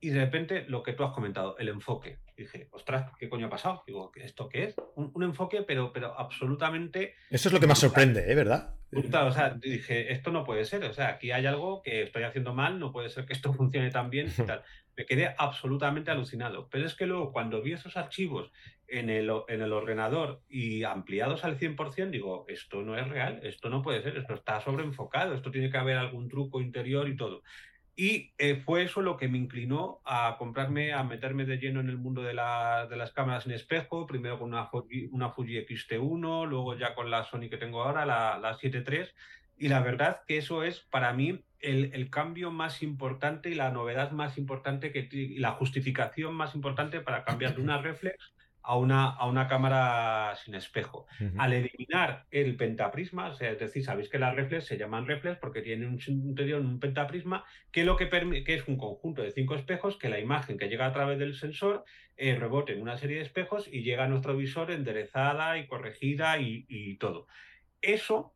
y 0.00 0.10
de 0.10 0.20
repente 0.20 0.64
lo 0.68 0.82
que 0.82 0.92
tú 0.92 1.02
has 1.02 1.12
comentado, 1.12 1.56
el 1.58 1.68
enfoque. 1.68 2.18
dije, 2.36 2.68
ostras, 2.70 3.10
¿qué 3.18 3.28
coño 3.28 3.46
ha 3.46 3.50
pasado? 3.50 3.82
Digo, 3.86 4.12
¿esto 4.14 4.48
qué 4.48 4.64
es? 4.64 4.76
Un, 4.94 5.22
enfoque, 5.24 5.62
pero, 5.62 5.92
pero 5.92 6.16
absolutamente. 6.16 7.14
Eso 7.30 7.48
es 7.48 7.52
lo 7.52 7.58
que 7.58 7.66
más 7.66 7.80
sorprende, 7.80 8.30
¿eh? 8.30 8.34
¿verdad? 8.36 8.76
o 8.92 9.32
sea, 9.32 9.50
dije, 9.50 10.12
esto 10.12 10.30
no 10.30 10.44
puede 10.44 10.64
ser. 10.64 10.84
O 10.84 10.92
sea, 10.92 11.08
aquí 11.08 11.32
hay 11.32 11.46
algo 11.46 11.82
que 11.82 12.02
estoy 12.02 12.22
haciendo 12.22 12.54
mal, 12.54 12.78
no 12.78 12.92
puede 12.92 13.08
ser 13.08 13.26
que 13.26 13.32
esto 13.32 13.52
funcione 13.54 13.90
tan 13.90 14.08
bien 14.08 14.28
y 14.28 14.42
tal. 14.42 14.62
Me 14.98 15.06
quedé 15.06 15.32
absolutamente 15.38 16.10
alucinado. 16.10 16.68
Pero 16.68 16.84
es 16.84 16.96
que 16.96 17.06
luego, 17.06 17.30
cuando 17.30 17.62
vi 17.62 17.72
esos 17.72 17.96
archivos 17.96 18.50
en 18.88 19.10
el, 19.10 19.30
en 19.46 19.62
el 19.62 19.72
ordenador 19.72 20.42
y 20.48 20.82
ampliados 20.82 21.44
al 21.44 21.56
100%, 21.56 22.10
digo, 22.10 22.46
esto 22.48 22.82
no 22.82 22.98
es 22.98 23.06
real, 23.06 23.38
esto 23.44 23.70
no 23.70 23.80
puede 23.80 24.02
ser, 24.02 24.16
esto 24.16 24.34
está 24.34 24.60
sobreenfocado, 24.60 25.34
esto 25.34 25.52
tiene 25.52 25.70
que 25.70 25.78
haber 25.78 25.98
algún 25.98 26.28
truco 26.28 26.60
interior 26.60 27.08
y 27.08 27.16
todo. 27.16 27.44
Y 27.94 28.32
eh, 28.38 28.56
fue 28.56 28.82
eso 28.82 29.00
lo 29.00 29.16
que 29.16 29.28
me 29.28 29.38
inclinó 29.38 30.00
a 30.04 30.34
comprarme, 30.36 30.92
a 30.92 31.04
meterme 31.04 31.44
de 31.44 31.58
lleno 31.58 31.78
en 31.78 31.90
el 31.90 31.98
mundo 31.98 32.22
de, 32.22 32.30
de 32.30 32.96
las 32.96 33.12
cámaras 33.12 33.46
en 33.46 33.52
espejo, 33.52 34.04
primero 34.04 34.40
con 34.40 34.48
una 34.48 34.66
Fuji, 34.66 35.10
una 35.12 35.30
Fuji 35.30 35.64
XT1, 35.64 36.48
luego 36.48 36.76
ya 36.76 36.96
con 36.96 37.08
la 37.08 37.22
Sony 37.22 37.48
que 37.48 37.56
tengo 37.56 37.84
ahora, 37.84 38.04
la, 38.04 38.36
la 38.38 38.54
7 38.54 38.84
III. 38.84 39.04
Y 39.58 39.68
la 39.68 39.78
verdad 39.78 40.22
que 40.26 40.38
eso 40.38 40.64
es 40.64 40.80
para 40.90 41.12
mí 41.12 41.44
el, 41.60 41.90
el, 41.94 42.10
cambio 42.10 42.50
más 42.50 42.82
importante 42.82 43.50
y 43.50 43.54
la 43.54 43.70
novedad 43.70 44.10
más 44.12 44.38
importante 44.38 44.92
que, 44.92 45.08
y 45.10 45.38
la 45.38 45.52
justificación 45.52 46.34
más 46.34 46.54
importante 46.54 47.00
para 47.00 47.24
cambiar 47.24 47.56
de 47.56 47.62
una 47.62 47.78
reflex 47.82 48.32
a 48.68 48.76
una, 48.76 49.06
a 49.06 49.26
una 49.26 49.48
cámara 49.48 50.36
sin 50.44 50.54
espejo. 50.54 51.06
Al 51.38 51.54
eliminar 51.54 52.26
el 52.30 52.54
pentaprisma, 52.54 53.32
es 53.40 53.58
decir, 53.58 53.82
sabéis 53.82 54.10
que 54.10 54.18
las 54.18 54.36
reflex 54.36 54.66
se 54.66 54.76
llaman 54.76 55.06
reflex 55.06 55.38
porque 55.38 55.62
tienen 55.62 55.88
un 55.88 55.98
interior 56.06 56.60
un 56.60 56.78
pentaprisma 56.78 57.44
que, 57.72 57.84
lo 57.84 57.96
que, 57.96 58.10
que 58.10 58.54
es 58.54 58.68
un 58.68 58.76
conjunto 58.76 59.22
de 59.22 59.30
cinco 59.30 59.54
espejos 59.54 59.96
que 59.96 60.10
la 60.10 60.20
imagen 60.20 60.58
que 60.58 60.68
llega 60.68 60.84
a 60.84 60.92
través 60.92 61.18
del 61.18 61.34
sensor 61.34 61.84
eh, 62.18 62.34
rebote 62.34 62.74
en 62.74 62.82
una 62.82 62.98
serie 62.98 63.16
de 63.16 63.22
espejos 63.22 63.66
y 63.72 63.84
llega 63.84 64.04
a 64.04 64.08
nuestro 64.08 64.36
visor 64.36 64.70
enderezada 64.70 65.56
y 65.56 65.66
corregida 65.66 66.38
y, 66.38 66.66
y 66.68 66.96
todo. 66.96 67.26
Eso 67.80 68.34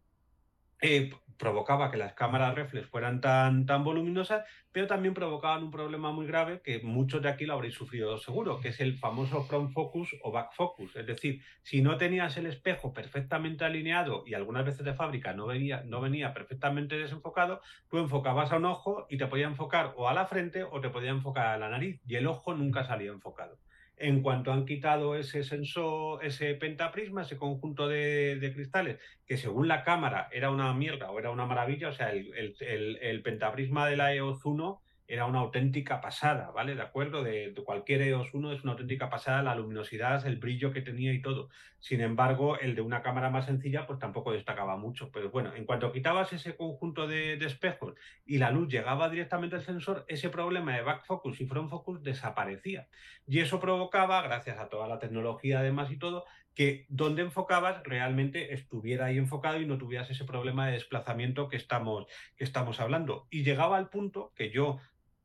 eh, 0.83 1.11
provocaba 1.43 1.91
que 1.91 1.97
las 1.97 2.15
cámaras 2.15 2.55
reflex 2.55 2.87
fueran 2.87 3.21
tan, 3.21 3.67
tan 3.67 3.83
voluminosas, 3.83 4.45
pero 4.71 4.87
también 4.87 5.13
provocaban 5.13 5.65
un 5.65 5.73
problema 5.73 6.13
muy 6.13 6.27
grave 6.27 6.61
que 6.63 6.81
muchos 6.83 7.21
de 7.21 7.29
aquí 7.29 7.47
lo 7.47 7.55
habréis 7.55 7.75
sufrido 7.75 8.17
seguro, 8.19 8.61
que 8.61 8.69
es 8.69 8.81
el 8.81 8.97
famoso 8.97 9.43
front 9.43 9.73
focus 9.73 10.15
o 10.23 10.31
back 10.31 10.53
focus. 10.53 10.95
Es 10.95 11.07
decir, 11.07 11.43
si 11.63 11.83
no 11.83 11.97
tenías 11.97 12.37
el 12.37 12.47
espejo 12.47 12.93
perfectamente 12.93 13.65
alineado 13.65 14.23
y 14.25 14.35
algunas 14.35 14.65
veces 14.65 14.85
de 14.85 14.95
fábrica 14.95 15.33
no 15.33 15.47
venía, 15.47 15.83
no 15.85 16.01
venía 16.01 16.33
perfectamente 16.33 16.97
desenfocado, 16.97 17.61
tú 17.89 17.99
enfocabas 17.99 18.53
a 18.53 18.57
un 18.59 18.67
ojo 18.67 19.07
y 19.11 19.17
te 19.19 19.27
podía 19.27 19.47
enfocar 19.47 19.95
o 19.97 20.09
a 20.09 20.15
la 20.15 20.27
frente 20.27 20.63
o 20.63 20.81
te 20.81 20.91
podía 20.91 21.11
enfocar 21.11 21.49
a 21.49 21.59
la 21.59 21.69
nariz 21.71 22.01
y 22.07 22.15
el 22.15 22.29
ojo 22.29 22.55
nunca 22.55 22.85
salía 22.85 23.11
enfocado 23.11 23.59
en 23.97 24.23
cuanto 24.23 24.53
han 24.53 24.67
quitado 24.67 25.15
ese 25.15 25.45
sensor, 25.45 26.25
ese 26.25 26.55
pentaprisma, 26.55 27.23
ese 27.23 27.37
conjunto 27.37 27.89
de, 27.89 28.53
cristales, 28.55 28.99
que 29.27 29.37
según 29.37 29.69
la 29.69 29.85
cámara 29.85 30.29
era 30.33 30.51
una 30.51 30.73
mierda 30.75 31.11
o 31.11 31.19
era 31.19 31.31
una 31.31 31.47
maravilla, 31.47 31.89
o 31.89 31.93
sea, 31.93 32.11
el, 32.11 32.55
el, 32.61 32.99
el 33.01 33.23
pentaprisma 33.23 33.89
de 33.89 33.97
la 33.97 34.15
EOS 34.15 34.45
1 34.45 34.83
era 35.13 35.27
una 35.27 35.41
auténtica 35.41 36.01
pasada, 36.01 36.51
¿vale? 36.53 36.75
De 36.75 36.81
acuerdo, 36.81 37.23
de, 37.23 37.53
cualquier 37.67 38.01
EOS 38.01 38.33
1 38.33 38.53
es 38.53 38.63
una 38.63 38.73
auténtica 38.73 39.11
pasada, 39.11 39.43
la 39.43 39.55
luminosidad, 39.55 40.27
el 40.27 40.39
brillo 40.39 40.73
que 40.73 40.81
tenía 40.81 41.13
y 41.13 41.21
todo. 41.21 41.51
Sin 41.81 42.01
embargo, 42.01 42.59
el 42.59 42.75
de 42.75 42.81
una 42.81 43.03
cámara 43.03 43.29
más 43.29 43.45
sencilla, 43.45 43.87
pues 43.87 43.99
tampoco 43.99 44.33
destacaba 44.33 44.79
mucho. 44.79 45.11
Pero 45.13 45.29
bueno, 45.31 45.55
en 45.55 45.67
cuanto 45.67 45.93
quitabas 45.93 46.33
ese 46.33 46.57
conjunto 46.57 47.07
de, 47.07 47.35
espejos 47.35 47.93
y 48.25 48.39
la 48.39 48.51
luz 48.51 48.69
llegaba 48.69 49.11
directamente 49.11 49.57
al 49.57 49.63
sensor, 49.63 50.07
ese 50.09 50.31
problema 50.31 50.75
de 50.77 50.83
back 50.83 51.05
focus 51.05 51.43
y 51.43 51.47
front 51.47 51.69
focus 51.69 52.03
desaparecía. 52.03 52.89
Y 53.27 53.41
eso 53.41 53.61
provocaba, 53.61 54.23
gracias 54.23 54.59
a 54.59 54.71
toda 54.71 54.89
la 54.89 54.99
tecnología 54.99 55.59
además 55.59 55.91
y 55.91 55.99
todo, 55.99 56.25
que 56.55 56.87
donde 56.89 57.23
enfocabas 57.23 57.83
realmente 57.85 58.55
estuviera 58.55 59.07
ahí 59.07 59.19
enfocado 59.19 59.61
y 59.61 59.67
no 59.67 59.79
tuvieras 59.79 60.11
ese 60.11 60.25
problema 60.25 60.67
de 60.67 60.73
desplazamiento 60.73 61.49
que 61.49 61.57
estamos, 61.57 62.07
que 62.37 62.45
estamos 62.45 62.81
hablando. 62.81 63.27
Y 63.31 63.43
llegaba 63.43 63.77
al 63.77 63.89
punto 63.89 64.33
que 64.35 64.51
yo 64.51 64.79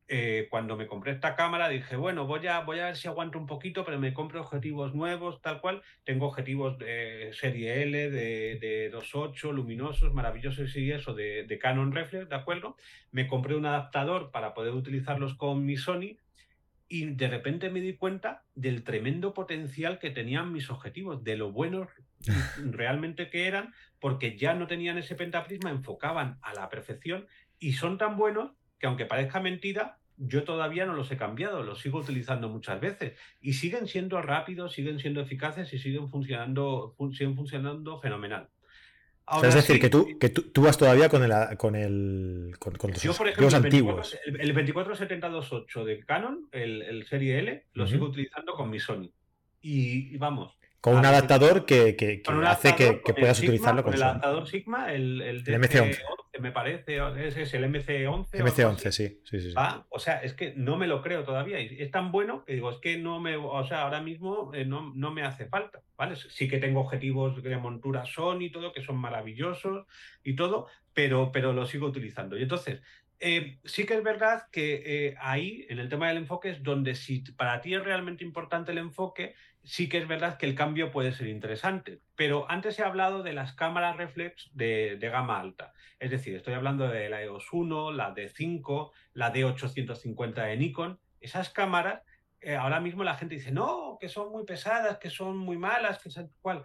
eh, 0.09 0.47
cuando 0.49 0.77
me 0.77 0.87
compré 0.87 1.11
esta 1.11 1.35
cámara 1.35 1.67
dije, 1.67 1.97
bueno, 1.97 2.25
voy 2.25 2.47
a, 2.47 2.61
voy 2.61 2.79
a 2.79 2.85
ver 2.85 2.95
si 2.95 3.09
aguanto 3.09 3.37
un 3.37 3.45
poquito, 3.45 3.83
pero 3.83 3.99
me 3.99 4.13
compro 4.13 4.39
objetivos 4.39 4.95
nuevos, 4.95 5.41
tal 5.41 5.59
cual. 5.59 5.81
Tengo 6.05 6.27
objetivos 6.27 6.77
de 6.77 7.31
serie 7.33 7.83
L, 7.83 8.09
de, 8.09 8.57
de 8.59 8.91
2.8, 8.91 9.51
luminosos, 9.51 10.13
maravillosos 10.13 10.73
y 10.77 10.91
eso, 10.91 11.13
de, 11.13 11.43
de 11.43 11.59
Canon 11.59 11.91
Reflex, 11.91 12.29
¿de 12.29 12.35
acuerdo? 12.35 12.77
Me 13.11 13.27
compré 13.27 13.55
un 13.55 13.65
adaptador 13.65 14.31
para 14.31 14.53
poder 14.53 14.73
utilizarlos 14.73 15.35
con 15.35 15.65
mi 15.65 15.75
Sony 15.75 16.17
y 16.87 17.07
de 17.07 17.27
repente 17.27 17.69
me 17.69 17.81
di 17.81 17.97
cuenta 17.97 18.43
del 18.55 18.83
tremendo 18.83 19.33
potencial 19.33 19.99
que 19.99 20.09
tenían 20.09 20.53
mis 20.53 20.69
objetivos, 20.69 21.21
de 21.23 21.35
lo 21.35 21.51
buenos 21.51 21.89
realmente 22.63 23.29
que 23.29 23.47
eran, 23.47 23.73
porque 23.99 24.37
ya 24.37 24.53
no 24.53 24.67
tenían 24.67 24.97
ese 24.97 25.15
pentaprisma, 25.15 25.69
enfocaban 25.69 26.39
a 26.41 26.53
la 26.53 26.69
perfección 26.69 27.27
y 27.59 27.73
son 27.73 27.97
tan 27.97 28.15
buenos 28.15 28.51
que 28.79 28.87
aunque 28.87 29.05
parezca 29.05 29.39
mentira, 29.39 29.97
yo 30.17 30.43
todavía 30.43 30.85
no 30.85 30.93
los 30.93 31.11
he 31.11 31.17
cambiado, 31.17 31.63
los 31.63 31.79
sigo 31.81 31.99
utilizando 31.99 32.49
muchas 32.49 32.79
veces 32.81 33.13
y 33.39 33.53
siguen 33.53 33.87
siendo 33.87 34.21
rápidos, 34.21 34.73
siguen 34.73 34.99
siendo 34.99 35.21
eficaces 35.21 35.71
y 35.73 35.79
siguen 35.79 36.09
funcionando, 36.09 36.95
siguen 37.13 37.35
funcionando 37.35 37.99
fenomenal. 37.99 38.49
es 39.43 39.53
decir, 39.53 39.79
que, 39.79 39.89
tú, 39.89 40.17
que 40.19 40.29
tú, 40.29 40.61
vas 40.61 40.77
todavía 40.77 41.07
con 41.09 41.23
el 41.23 41.57
con 41.57 41.75
el 41.75 42.55
con, 42.59 42.73
los, 42.91 43.01
Yo, 43.01 43.13
por 43.13 43.27
ejemplo, 43.27 43.47
el 43.47 43.65
antiguos. 43.65 44.17
el, 44.25 44.55
24-72-8 44.55 45.83
de 45.83 45.99
Canon, 45.99 46.49
el, 46.51 47.05
Serie 47.07 47.39
L, 47.39 47.65
lo 47.73 47.85
sigo 47.85 48.07
utilizando 48.07 48.53
con 48.53 48.69
mi 48.69 48.79
Sony. 48.79 49.11
y 49.61 50.17
vamos, 50.17 50.56
con 50.81 50.95
un 50.95 51.05
adaptador 51.05 51.65
que, 51.65 51.95
hace 52.45 52.75
que, 52.75 53.13
puedas 53.13 53.39
utilizarlo 53.39 53.83
con, 53.83 53.93
el 53.93 54.03
adaptador 54.03 54.47
Sigma, 54.47 54.93
el, 54.93 55.21
el, 55.21 55.43
MC11. 55.43 55.99
me 56.39 56.51
parece, 56.51 56.97
es, 57.17 57.53
el 57.53 57.63
MC11. 57.65 58.29
MC11, 58.31 58.91
sí, 58.91 59.19
sí, 59.23 59.41
sí, 59.41 59.53
o 59.89 59.99
sea, 59.99 60.21
es 60.21 60.33
que 60.33 60.53
no 60.55 60.77
me 60.77 60.87
lo 60.87 61.01
creo 61.01 61.23
todavía. 61.23 61.59
Es 61.59 61.91
tan 61.91 62.11
bueno 62.11 62.45
que 62.45 62.53
digo, 62.53 62.69
es 62.71 62.77
que 62.77 62.97
no 62.97 63.19
me, 63.19 63.35
o 63.35 63.65
sea, 63.65 63.81
ahora 63.81 64.01
mismo 64.01 64.53
eh, 64.53 64.65
no, 64.65 64.93
no, 64.95 65.11
me 65.11 65.23
hace 65.23 65.47
falta, 65.47 65.81
¿vale? 65.97 66.15
Sí 66.15 66.47
que 66.47 66.59
tengo 66.59 66.81
objetivos 66.81 67.41
de 67.41 67.57
montura 67.57 68.05
Sony 68.05 68.41
y 68.41 68.51
todo, 68.51 68.71
que 68.71 68.83
son 68.83 68.97
maravillosos 68.97 69.87
y 70.23 70.35
todo, 70.35 70.67
pero, 70.93 71.31
pero 71.31 71.53
lo 71.53 71.65
sigo 71.65 71.87
utilizando. 71.87 72.37
Y 72.37 72.43
entonces, 72.43 72.81
eh, 73.19 73.57
sí 73.63 73.85
que 73.85 73.95
es 73.95 74.03
verdad 74.03 74.43
que 74.51 74.83
eh, 74.85 75.15
ahí, 75.19 75.65
en 75.69 75.79
el 75.79 75.89
tema 75.89 76.07
del 76.07 76.17
enfoque, 76.17 76.51
es 76.51 76.61
donde 76.61 76.93
si 76.93 77.19
para 77.31 77.61
ti 77.61 77.73
es 77.73 77.83
realmente 77.83 78.23
importante 78.23 78.71
el 78.71 78.77
enfoque, 78.77 79.33
sí 79.67 79.89
que 79.89 79.97
es 79.97 80.07
verdad 80.07 80.37
que 80.37 80.45
el 80.45 80.55
cambio 80.55 80.91
puede 80.91 81.11
ser 81.11 81.27
interesante. 81.27 81.99
Pero 82.15 82.49
antes 82.49 82.79
he 82.79 82.83
hablado 82.83 83.21
de 83.21 83.33
las 83.33 83.53
cámaras 83.53 83.97
reflex 83.97 84.49
de, 84.53 84.97
gama 85.01 85.39
alta. 85.39 85.73
Es 85.99 86.09
decir, 86.09 86.35
estoy 86.35 86.53
hablando 86.53 86.87
de 86.87 87.09
la 87.09 87.21
EOS 87.21 87.51
1, 87.51 87.91
la 87.91 88.15
D5, 88.15 88.91
la 89.13 89.33
D850 89.33 90.45
de 90.45 90.57
Nikon, 90.57 90.99
esas 91.19 91.49
cámaras, 91.49 92.01
eh, 92.39 92.55
ahora 92.55 92.79
mismo 92.79 93.03
la 93.03 93.15
gente 93.15 93.35
dice, 93.35 93.51
no, 93.51 93.97
que 93.99 94.07
son 94.07 94.31
muy 94.31 94.45
pesadas, 94.45 94.99
que 94.99 95.09
son 95.09 95.37
muy 95.37 95.57
malas, 95.57 95.99
que 95.99 96.09
cual. 96.41 96.63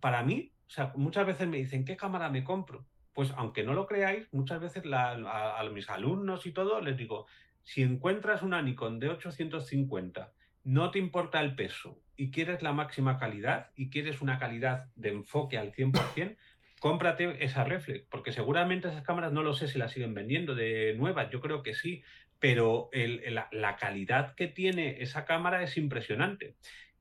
Para 0.00 0.22
mí, 0.22 0.52
muchas 0.94 1.26
veces 1.26 1.48
me 1.48 1.56
dicen, 1.56 1.84
¿qué 1.84 1.96
cámara 1.96 2.30
me 2.30 2.44
compro? 2.44 2.86
Pues 3.12 3.32
aunque 3.36 3.64
no 3.64 3.74
lo 3.74 3.86
creáis, 3.86 4.28
muchas 4.32 4.60
veces 4.60 4.84
a, 4.92 5.62
mis 5.72 5.90
alumnos 5.90 6.46
y 6.46 6.52
todo 6.52 6.80
les 6.80 6.96
digo, 6.96 7.26
si 7.64 7.82
encuentras 7.82 8.42
una 8.42 8.62
Nikon 8.62 9.00
de 9.00 9.08
850, 9.08 10.32
no 10.66 10.90
te 10.90 10.98
importa 10.98 11.40
el 11.40 11.54
peso 11.54 11.96
y 12.16 12.32
quieres 12.32 12.60
la 12.60 12.72
máxima 12.72 13.18
calidad 13.18 13.70
y 13.76 13.88
quieres 13.88 14.20
una 14.20 14.40
calidad 14.40 14.86
de 14.96 15.10
enfoque 15.10 15.58
al 15.58 15.72
100%, 15.72 16.36
cómprate 16.80 17.44
esa 17.44 17.62
reflex, 17.62 18.04
porque 18.10 18.32
seguramente 18.32 18.88
esas 18.88 19.04
cámaras 19.04 19.32
no 19.32 19.44
lo 19.44 19.54
sé 19.54 19.68
si 19.68 19.78
las 19.78 19.92
siguen 19.92 20.12
vendiendo 20.12 20.56
de 20.56 20.94
nuevas, 20.98 21.30
yo 21.30 21.40
creo 21.40 21.62
que 21.62 21.74
sí, 21.74 22.02
pero 22.40 22.90
la, 22.92 23.76
calidad 23.76 24.34
que 24.34 24.48
tiene 24.48 25.02
esa 25.02 25.24
cámara 25.24 25.62
es 25.62 25.76
impresionante. 25.76 26.56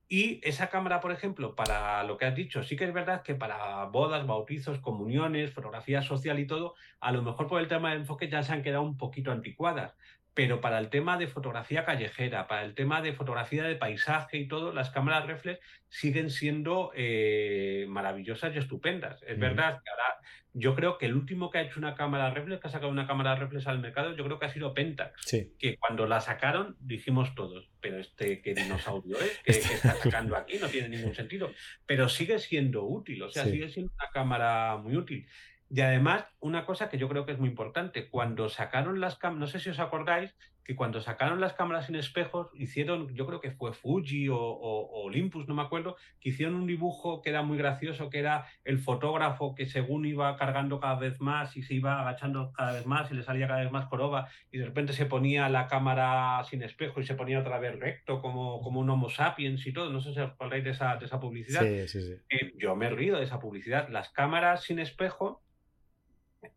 Y 0.07 0.39
esa 0.47 0.69
cámara, 0.69 1.01
por 1.01 1.11
ejemplo, 1.11 1.55
para 1.55 2.03
lo 2.03 2.17
que 2.17 2.25
has 2.25 2.35
dicho, 2.35 2.61
sí 2.61 2.75
que 2.75 2.83
es 2.83 2.93
verdad 2.93 3.23
que 3.23 3.33
para 3.33 3.85
bodas, 3.85 4.27
bautizos, 4.27 4.77
comuniones, 4.77 5.51
fotografía 5.51 6.03
social 6.03 6.37
y 6.37 6.45
todo, 6.45 6.75
a 6.99 7.11
lo 7.11 7.23
mejor 7.23 7.47
por 7.47 7.59
el 7.59 7.67
tema 7.67 7.89
de 7.89 7.97
enfoque 7.97 8.29
ya 8.29 8.43
se 8.43 8.53
han 8.53 8.61
quedado 8.61 8.83
un 8.83 8.97
poquito 8.97 9.31
anticuadas 9.31 9.95
pero 10.35 10.59
para 10.59 10.79
el 10.79 10.89
tema 10.89 11.17
de 11.17 11.27
fotografía 11.27 11.85
callejera, 11.85 12.47
para 12.47 12.65
el 12.65 12.75
tema 12.75 13.01
de 13.01 13.13
fotografía 13.13 13.63
de 13.63 13.77
paisaje 13.77 14.37
y 14.37 14.47
todo, 14.49 14.73
las 14.73 14.89
cámaras 14.89 15.25
reflex 15.25 15.61
siguen 15.87 16.29
siendo 16.29 16.91
eh, 16.93 17.85
maravillosas 17.87 18.53
y 18.53 18.59
estupendas. 18.59 19.23
Es 19.23 19.39
verdad 19.39 19.81
que 19.81 19.89
ahora 19.89 20.19
yo 20.51 20.75
creo 20.75 20.97
que 20.97 21.05
el 21.05 21.15
último 21.15 21.49
que 21.49 21.59
ha 21.59 21.61
hecho 21.61 21.79
una 21.79 21.95
cámara 21.95 22.31
reflex, 22.31 22.61
que 22.61 22.67
ha 22.67 22.71
sacado 22.71 22.91
una 22.91 23.07
cámara 23.07 23.35
reflex 23.35 23.65
al 23.67 23.79
mercado, 23.79 24.13
yo 24.13 24.25
creo 24.25 24.37
que 24.37 24.45
ha 24.45 24.53
sido 24.53 24.73
Pentax. 24.73 25.25
Que 25.57 25.77
cuando 25.77 26.05
la 26.05 26.19
sacaron 26.19 26.75
dijimos 26.81 27.33
todos, 27.33 27.69
pero 27.79 27.97
este 27.97 28.41
qué 28.41 28.53
dinosaurio 28.53 29.17
es, 29.17 29.39
que, 29.41 29.51
está 29.51 29.95
sacando 30.03 30.35
aquí, 30.35 30.57
no 30.57 30.67
tiene 30.67 30.89
ningún 30.89 31.15
sentido. 31.15 31.49
Pero 31.85 32.09
sigue 32.09 32.39
siendo 32.39 32.83
útil, 32.83 33.23
o 33.23 33.29
sea, 33.29 33.45
sigue 33.45 33.69
siendo 33.69 33.93
una 33.93 34.09
cámara 34.11 34.75
muy 34.75 34.97
útil. 34.97 35.25
Y 35.69 35.81
además, 35.81 36.25
una 36.39 36.65
cosa 36.65 36.89
que 36.89 36.97
yo 36.97 37.09
creo 37.09 37.25
que 37.25 37.31
es 37.31 37.39
muy 37.39 37.49
importante, 37.49 38.09
cuando 38.09 38.49
sacaron 38.49 38.99
las 38.99 39.15
cámaras, 39.17 39.39
no 39.39 39.47
sé 39.47 39.59
si 39.59 39.69
os 39.69 39.79
acordáis, 39.79 40.35
que 40.65 40.75
cuando 40.75 40.99
sacaron 40.99 41.39
las 41.39 41.53
cámaras 41.53 41.85
sin 41.85 41.95
espejos, 41.95 42.49
hicieron, 42.55 43.13
yo 43.13 43.27
creo 43.27 43.39
que 43.39 43.51
fue 43.51 43.71
Fuji 43.73 44.29
o, 44.29 44.37
Olympus, 44.37 45.47
no 45.47 45.53
me 45.53 45.61
acuerdo, 45.61 45.95
que 46.19 46.29
hicieron 46.29 46.55
un 46.55 46.65
dibujo 46.65 47.21
que 47.21 47.29
era 47.29 47.43
muy 47.43 47.55
gracioso, 47.57 48.09
que 48.09 48.17
era 48.17 48.47
el 48.63 48.79
fotógrafo 48.79 49.53
que 49.53 49.67
según 49.67 50.07
iba 50.07 50.35
cargando 50.37 50.79
cada 50.79 50.95
vez 50.95 51.21
más 51.21 51.55
y 51.55 51.61
se 51.61 51.75
iba 51.75 52.01
agachando 52.01 52.51
cada 52.51 52.73
vez 52.73 52.87
más 52.87 53.11
y 53.11 53.13
le 53.13 53.21
salía 53.21 53.47
cada 53.47 53.61
vez 53.61 53.71
más 53.71 53.85
joroba 53.85 54.27
y 54.51 54.57
de 54.57 54.65
repente 54.65 54.93
se 54.93 55.05
ponía 55.05 55.47
la 55.49 55.67
cámara 55.67 56.43
sin 56.49 56.63
espejo 56.63 56.99
y 56.99 57.05
se 57.05 57.13
ponía 57.13 57.39
otra 57.39 57.59
vez 57.59 57.79
recto 57.79 58.19
como, 58.19 58.59
como 58.61 58.79
un 58.79 58.89
Homo 58.89 59.11
sapiens 59.11 59.65
y 59.67 59.71
todo. 59.71 59.91
No 59.91 60.01
sé 60.01 60.13
si 60.13 60.19
os 60.19 60.31
acordáis 60.31 60.63
de 60.63 60.71
esa, 60.71 60.95
de 60.95 61.05
esa 61.05 61.19
publicidad. 61.19 61.61
Sí, 61.61 61.87
sí, 61.87 62.01
sí. 62.01 62.13
Eh, 62.29 62.53
yo 62.57 62.75
me 62.75 62.89
río 62.89 63.17
de 63.17 63.23
esa 63.23 63.39
publicidad. 63.39 63.87
Las 63.89 64.09
cámaras 64.09 64.63
sin 64.63 64.79
espejo 64.79 65.43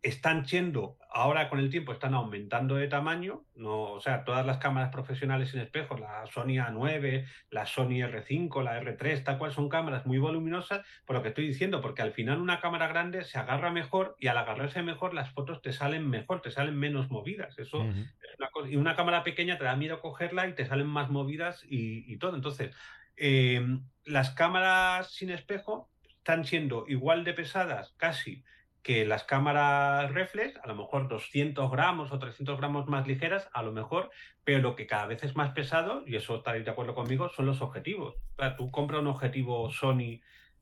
están 0.02 0.44
yendo, 0.44 0.98
ahora 1.10 1.48
con 1.48 1.58
el 1.58 1.70
tiempo 1.70 1.92
están 1.92 2.14
aumentando 2.14 2.76
de 2.76 2.88
tamaño, 2.88 3.44
no, 3.54 3.92
o 3.92 4.00
sea, 4.00 4.24
todas 4.24 4.44
las 4.46 4.58
cámaras 4.58 4.90
profesionales 4.90 5.50
sin 5.50 5.60
espejos, 5.60 5.98
la 6.00 6.26
Sony 6.26 6.58
A9, 6.58 7.26
la 7.50 7.66
Sony 7.66 8.00
R5, 8.02 8.62
la 8.62 8.80
R3, 8.80 9.24
tal 9.24 9.38
cual 9.38 9.52
son 9.52 9.68
cámaras 9.68 10.06
muy 10.06 10.18
voluminosas, 10.18 10.86
por 11.04 11.16
lo 11.16 11.22
que 11.22 11.28
estoy 11.28 11.46
diciendo, 11.48 11.80
porque 11.80 12.02
al 12.02 12.12
final 12.12 12.40
una 12.40 12.60
cámara 12.60 12.88
grande 12.88 13.24
se 13.24 13.38
agarra 13.38 13.70
mejor 13.70 14.16
y 14.18 14.28
al 14.28 14.38
agarrarse 14.38 14.82
mejor 14.82 15.14
las 15.14 15.30
fotos 15.30 15.62
te 15.62 15.72
salen 15.72 16.08
mejor, 16.08 16.40
te 16.40 16.50
salen 16.50 16.78
menos 16.78 17.10
movidas. 17.10 17.58
Eso 17.58 17.80
una 17.80 18.50
cosa, 18.50 18.68
y 18.68 18.76
una 18.76 18.96
cámara 18.96 19.24
pequeña 19.24 19.58
te 19.58 19.64
da 19.64 19.76
miedo 19.76 20.00
cogerla 20.00 20.46
y 20.46 20.54
te 20.54 20.66
salen 20.66 20.86
más 20.86 21.10
movidas 21.10 21.64
y, 21.68 22.16
todo. 22.18 22.34
Entonces, 22.36 22.74
em, 23.16 23.84
las 24.04 24.30
cámaras 24.30 25.12
sin 25.12 25.30
espejo 25.30 25.90
están 26.28 26.44
siendo 26.44 26.84
igual 26.88 27.24
de 27.24 27.32
pesadas, 27.32 27.94
casi, 27.96 28.44
que 28.82 29.04
las 29.04 29.24
cámaras 29.24 30.10
reflex, 30.12 30.58
a 30.62 30.66
lo 30.66 30.74
mejor 30.74 31.08
200 31.08 31.70
gramos 31.70 32.12
o 32.12 32.18
300 32.18 32.58
gramos 32.58 32.86
más 32.86 33.06
ligeras, 33.06 33.48
a 33.52 33.62
lo 33.62 33.72
mejor, 33.72 34.10
pero 34.44 34.60
lo 34.60 34.76
que 34.76 34.86
cada 34.86 35.06
vez 35.06 35.22
es 35.24 35.36
más 35.36 35.52
pesado, 35.52 36.04
y 36.06 36.16
eso 36.16 36.36
estaréis 36.36 36.64
de 36.64 36.70
acuerdo 36.70 36.94
conmigo, 36.94 37.28
son 37.28 37.46
los 37.46 37.60
objetivos. 37.60 38.16
tú 38.56 38.70
compras 38.70 39.00
un 39.00 39.08
objetivo 39.08 39.70
Sony 39.70 40.20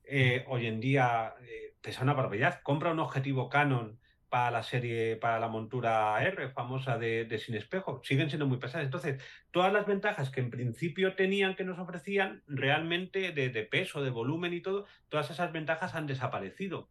eh, 0.09 0.45
hoy 0.47 0.67
en 0.67 0.79
día, 0.79 1.35
eh, 1.41 1.73
pesa 1.81 2.03
una 2.03 2.13
barbaridad. 2.13 2.61
Compra 2.63 2.91
un 2.91 2.99
objetivo 2.99 3.49
Canon 3.49 3.99
para 4.29 4.51
la 4.51 4.63
serie, 4.63 5.15
para 5.17 5.39
la 5.39 5.47
montura 5.47 6.21
R 6.21 6.49
famosa 6.49 6.97
de, 6.97 7.39
sin 7.39 7.55
espejo, 7.55 8.01
siguen 8.03 8.29
siendo 8.29 8.45
muy 8.45 8.57
pesadas. 8.57 8.85
Entonces, 8.85 9.21
todas 9.51 9.71
las 9.71 9.85
ventajas 9.85 10.29
que 10.29 10.41
en 10.41 10.49
principio 10.49 11.15
tenían 11.15 11.55
que 11.55 11.63
nos 11.63 11.79
ofrecían, 11.79 12.43
realmente 12.47 13.31
de, 13.31 13.49
de 13.49 13.63
peso, 13.63 14.01
de 14.01 14.09
volumen 14.09 14.53
y 14.53 14.61
todo, 14.61 14.85
todas 15.09 15.29
esas 15.31 15.51
ventajas 15.51 15.95
han 15.95 16.07
desaparecido 16.07 16.89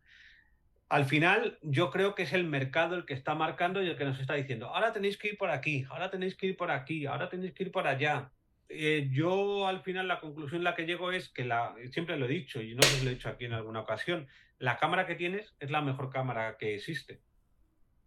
al 0.88 1.04
final 1.04 1.58
yo 1.62 1.90
creo 1.90 2.14
que 2.14 2.22
es 2.22 2.32
el 2.32 2.44
mercado 2.44 2.94
el 2.94 3.04
que 3.04 3.14
está 3.14 3.34
marcando 3.34 3.82
y 3.82 3.88
el 3.88 3.96
que 3.96 4.04
nos 4.04 4.20
está 4.20 4.34
diciendo, 4.34 4.68
ahora 4.68 4.92
tenéis 4.92 5.16
que 5.16 5.28
ir 5.28 5.38
por 5.38 5.50
aquí, 5.50 5.84
ahora 5.90 6.10
tenéis 6.10 6.36
que 6.36 6.46
ir 6.46 6.56
por 6.56 6.70
aquí, 6.70 7.06
ahora 7.06 7.28
tenéis 7.28 7.52
que 7.54 7.64
ir 7.64 7.72
por 7.72 7.86
allá. 7.88 8.30
Eh, 8.68 9.08
yo 9.12 9.66
al 9.66 9.82
final 9.82 10.08
la 10.08 10.20
conclusión 10.20 10.64
la 10.64 10.74
que 10.74 10.86
llego 10.86 11.12
es 11.12 11.28
que 11.28 11.44
la, 11.44 11.74
siempre 11.92 12.16
lo 12.16 12.26
he 12.26 12.28
dicho 12.28 12.60
y 12.60 12.74
no 12.74 12.80
os 12.80 13.02
lo 13.02 13.10
he 13.10 13.14
dicho 13.14 13.28
aquí 13.28 13.44
en 13.44 13.52
alguna 13.52 13.80
ocasión, 13.80 14.28
la 14.58 14.76
cámara 14.78 15.06
que 15.06 15.14
tienes 15.16 15.54
es 15.60 15.70
la 15.70 15.82
mejor 15.82 16.10
cámara 16.10 16.56
que 16.56 16.74
existe. 16.74 17.20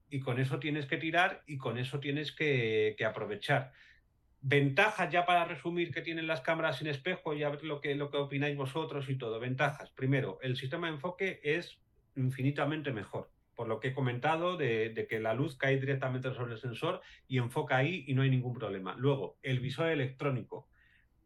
Y 0.10 0.22
con 0.22 0.40
eso 0.40 0.60
tienes 0.60 0.86
que 0.86 0.98
tirar 0.98 1.44
y 1.46 1.58
con 1.58 1.78
eso 1.78 2.00
tienes 2.00 2.32
que, 2.32 2.96
aprovechar. 3.06 3.72
Ventajas 4.42 5.12
ya 5.12 5.26
para 5.26 5.46
resumir 5.46 5.92
que 5.92 6.02
tienen 6.02 6.26
las 6.26 6.42
cámaras 6.42 6.78
sin 6.78 6.88
espejo 6.88 7.34
y 7.36 7.44
a 7.44 7.50
ver 7.50 7.64
lo 7.64 7.82
que, 7.82 7.94
lo 7.94 8.10
que 8.10 8.18
opináis 8.18 8.56
vosotros 8.56 9.10
y 9.10 9.18
todo. 9.18 9.40
Ventajas. 9.40 9.92
Primero, 9.92 10.40
el 10.42 10.56
sistema 10.56 10.88
de 10.88 10.94
enfoque 10.94 11.40
es 11.44 11.78
infinitamente 12.20 12.92
mejor. 12.92 13.32
Por 13.56 13.68
lo 13.68 13.80
que 13.80 13.90
he 13.90 13.94
comentado 13.94 14.56
de, 14.56 15.06
que 15.10 15.20
la 15.20 15.34
luz 15.34 15.58
cae 15.58 15.80
directamente 15.80 16.34
sobre 16.34 16.54
el 16.54 16.60
sensor 16.60 17.02
y 17.28 17.38
enfoca 17.38 17.78
ahí 17.78 18.06
y 18.08 18.14
no 18.14 18.22
hay 18.22 18.30
ningún 18.30 18.54
problema. 18.54 18.96
Luego, 18.98 19.38
el 19.42 19.60
visor 19.60 19.90
electrónico. 19.90 20.68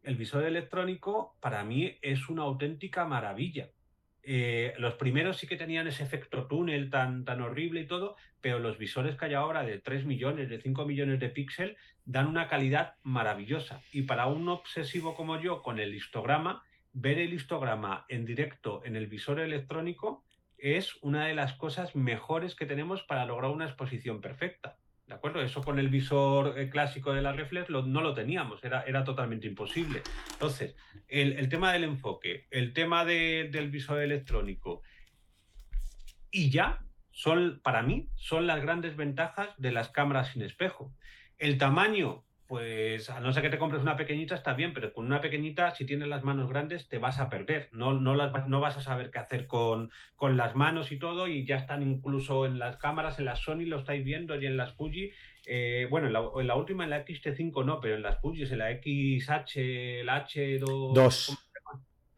El 0.01 0.15
visor 0.15 0.43
electrónico 0.43 1.37
para 1.39 1.63
mí 1.63 1.97
es 2.01 2.29
una 2.29 2.43
auténtica 2.43 3.05
maravilla. 3.05 3.69
Eh, 4.25 4.73
los 4.77 4.95
primeros 4.95 5.37
sí 5.37 5.47
que 5.47 5.57
tenían 5.57 5.87
ese 5.87 6.03
efecto 6.03 6.47
túnel 6.47 6.89
tan, 6.89 7.25
tan 7.25 7.41
horrible 7.41 7.81
y 7.81 7.87
todo, 7.87 8.15
pero 8.41 8.57
los 8.57 8.77
visores 8.77 9.15
que 9.15 9.25
hay 9.25 9.33
ahora 9.33 9.63
de 9.63 9.79
3 9.79 10.05
millones, 10.05 10.49
de 10.49 10.61
5 10.61 10.85
millones 10.85 11.19
de 11.19 11.29
píxeles, 11.29 11.77
dan 12.05 12.27
una 12.27 12.47
calidad 12.47 12.95
maravillosa. 13.03 13.81
Y 13.91 14.03
para 14.03 14.27
un 14.27 14.47
obsesivo 14.49 15.13
como 15.13 15.39
yo 15.39 15.61
con 15.61 15.77
el 15.77 15.93
histograma, 15.93 16.63
ver 16.93 17.19
el 17.19 17.33
histograma 17.33 18.05
en 18.07 18.25
directo 18.25 18.81
en 18.85 18.95
el 18.95 19.07
visor 19.07 19.39
electrónico 19.39 20.23
es 20.63 20.95
una 21.01 21.25
de 21.25 21.35
las 21.35 21.53
cosas 21.53 21.93
mejores 21.93 22.55
que 22.55 22.65
tenemos 22.65 23.03
para 23.03 23.25
lograr 23.25 23.51
una 23.51 23.65
exposición 23.65 24.21
perfecta. 24.21 24.77
¿De 25.05 25.13
acuerdo? 25.13 25.41
Eso 25.41 25.61
con 25.61 25.77
el 25.77 25.89
visor 25.89 26.57
eh, 26.57 26.69
clásico 26.69 27.11
de 27.11 27.21
la 27.21 27.33
reflex 27.33 27.69
no 27.69 28.01
lo 28.01 28.13
teníamos, 28.13 28.63
era, 28.63 28.83
era 28.83 29.03
totalmente 29.03 29.45
imposible. 29.45 30.01
Entonces, 30.31 30.77
el, 31.09 31.49
tema 31.49 31.73
del 31.73 31.83
enfoque, 31.83 32.47
el 32.49 32.71
tema 32.71 33.03
del 33.03 33.69
visor 33.69 34.01
electrónico 34.01 34.81
y 36.31 36.49
ya 36.49 36.79
son, 37.11 37.59
para 37.61 37.83
mí, 37.83 38.07
son 38.15 38.47
las 38.47 38.61
grandes 38.61 38.95
ventajas 38.95 39.49
de 39.57 39.73
las 39.73 39.89
cámaras 39.89 40.29
sin 40.29 40.43
espejo. 40.43 40.95
El 41.37 41.57
tamaño, 41.57 42.23
pues 42.53 43.09
a 43.09 43.19
no 43.19 43.33
ser 43.33 43.41
que 43.41 43.49
te 43.49 43.57
compres 43.57 43.81
una 43.81 43.97
pequeñita 43.97 44.35
está 44.35 44.53
bien, 44.53 44.75
pero 44.75 44.93
con 44.93 45.07
una 45.07 45.21
pequeñita, 45.21 45.73
si 45.73 45.87
tienes 45.87 46.07
las 46.07 46.23
manos 46.23 46.47
grandes, 46.51 46.87
te 46.87 46.99
vas 46.99 47.19
a 47.19 47.27
perder. 47.27 47.67
No, 47.71 47.93
no, 47.93 48.13
las, 48.13 48.47
no 48.47 48.59
vas 48.59 48.77
a 48.77 48.81
saber 48.81 49.09
qué 49.09 49.17
hacer 49.17 49.47
con, 49.47 49.89
con 50.15 50.37
las 50.37 50.55
manos 50.55 50.91
y 50.91 50.99
todo, 50.99 51.27
y 51.27 51.47
ya 51.47 51.55
están 51.55 51.81
incluso 51.81 52.45
en 52.45 52.59
las 52.59 52.77
cámaras, 52.77 53.17
en 53.17 53.25
las 53.25 53.39
Sony 53.39 53.65
lo 53.65 53.79
estáis 53.79 54.05
viendo 54.05 54.39
y 54.39 54.45
en 54.45 54.55
las 54.55 54.73
Fuji. 54.73 55.09
Eh, 55.47 55.87
bueno, 55.89 56.05
en 56.05 56.13
la, 56.13 56.29
en 56.39 56.45
la, 56.45 56.55
última, 56.55 56.83
en 56.83 56.91
la 56.91 57.03
XT5 57.03 57.65
no, 57.65 57.79
pero 57.79 57.95
en 57.95 58.03
las 58.03 58.21
Fuji, 58.21 58.43
en 58.43 58.59
la 58.59 58.69
XH, 58.71 60.03
la 60.03 60.23
H2. 60.23 60.95
La 60.95 61.35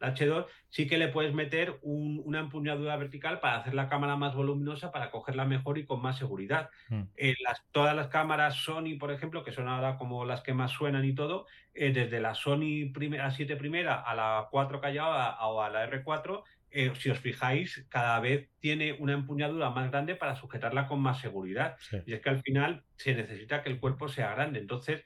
H2 0.00 0.46
sí 0.68 0.86
que 0.86 0.98
le 0.98 1.08
puedes 1.08 1.32
meter 1.32 1.78
una 1.82 2.40
empuñadura 2.40 2.96
vertical 2.96 3.40
para 3.40 3.58
hacer 3.58 3.74
la 3.74 3.88
cámara 3.88 4.16
más 4.16 4.34
voluminosa, 4.34 4.92
para 4.92 5.10
cogerla 5.10 5.44
mejor 5.44 5.78
y 5.78 5.86
con 5.86 6.02
más 6.02 6.18
seguridad. 6.18 6.70
Mm. 6.88 7.02
Eh, 7.16 7.34
las, 7.42 7.62
todas 7.72 7.96
las 7.96 8.08
cámaras 8.08 8.56
Sony, 8.56 8.98
por 8.98 9.10
ejemplo, 9.10 9.44
que 9.44 9.52
son 9.52 9.68
ahora 9.68 9.96
como 9.96 10.24
las 10.24 10.42
que 10.42 10.54
más 10.54 10.72
suenan 10.72 11.04
y 11.04 11.14
todo, 11.14 11.46
eh, 11.74 11.92
desde 11.92 12.20
la 12.20 12.34
Sony 12.34 12.92
primera, 12.92 13.30
7 13.30 13.56
primera 13.56 14.00
a 14.00 14.14
la 14.14 14.48
4 14.50 14.80
callada 14.80 15.38
o 15.46 15.62
a 15.62 15.70
la 15.70 15.88
R4, 15.88 16.42
eh, 16.70 16.92
si 16.98 17.08
os 17.08 17.18
fijáis, 17.18 17.86
cada 17.88 18.20
vez 18.20 18.50
tiene 18.58 18.92
una 18.92 19.14
empuñadura 19.14 19.70
más 19.70 19.90
grande 19.90 20.14
para 20.14 20.36
sujetarla 20.36 20.86
con 20.86 21.00
más 21.00 21.20
seguridad. 21.20 21.76
Y 22.04 22.12
es 22.12 22.20
que 22.20 22.28
al 22.28 22.42
final 22.42 22.84
se 22.96 23.14
necesita 23.14 23.62
que 23.62 23.70
el 23.70 23.80
cuerpo 23.80 24.08
sea 24.08 24.34
grande. 24.34 24.58
Entonces, 24.58 25.02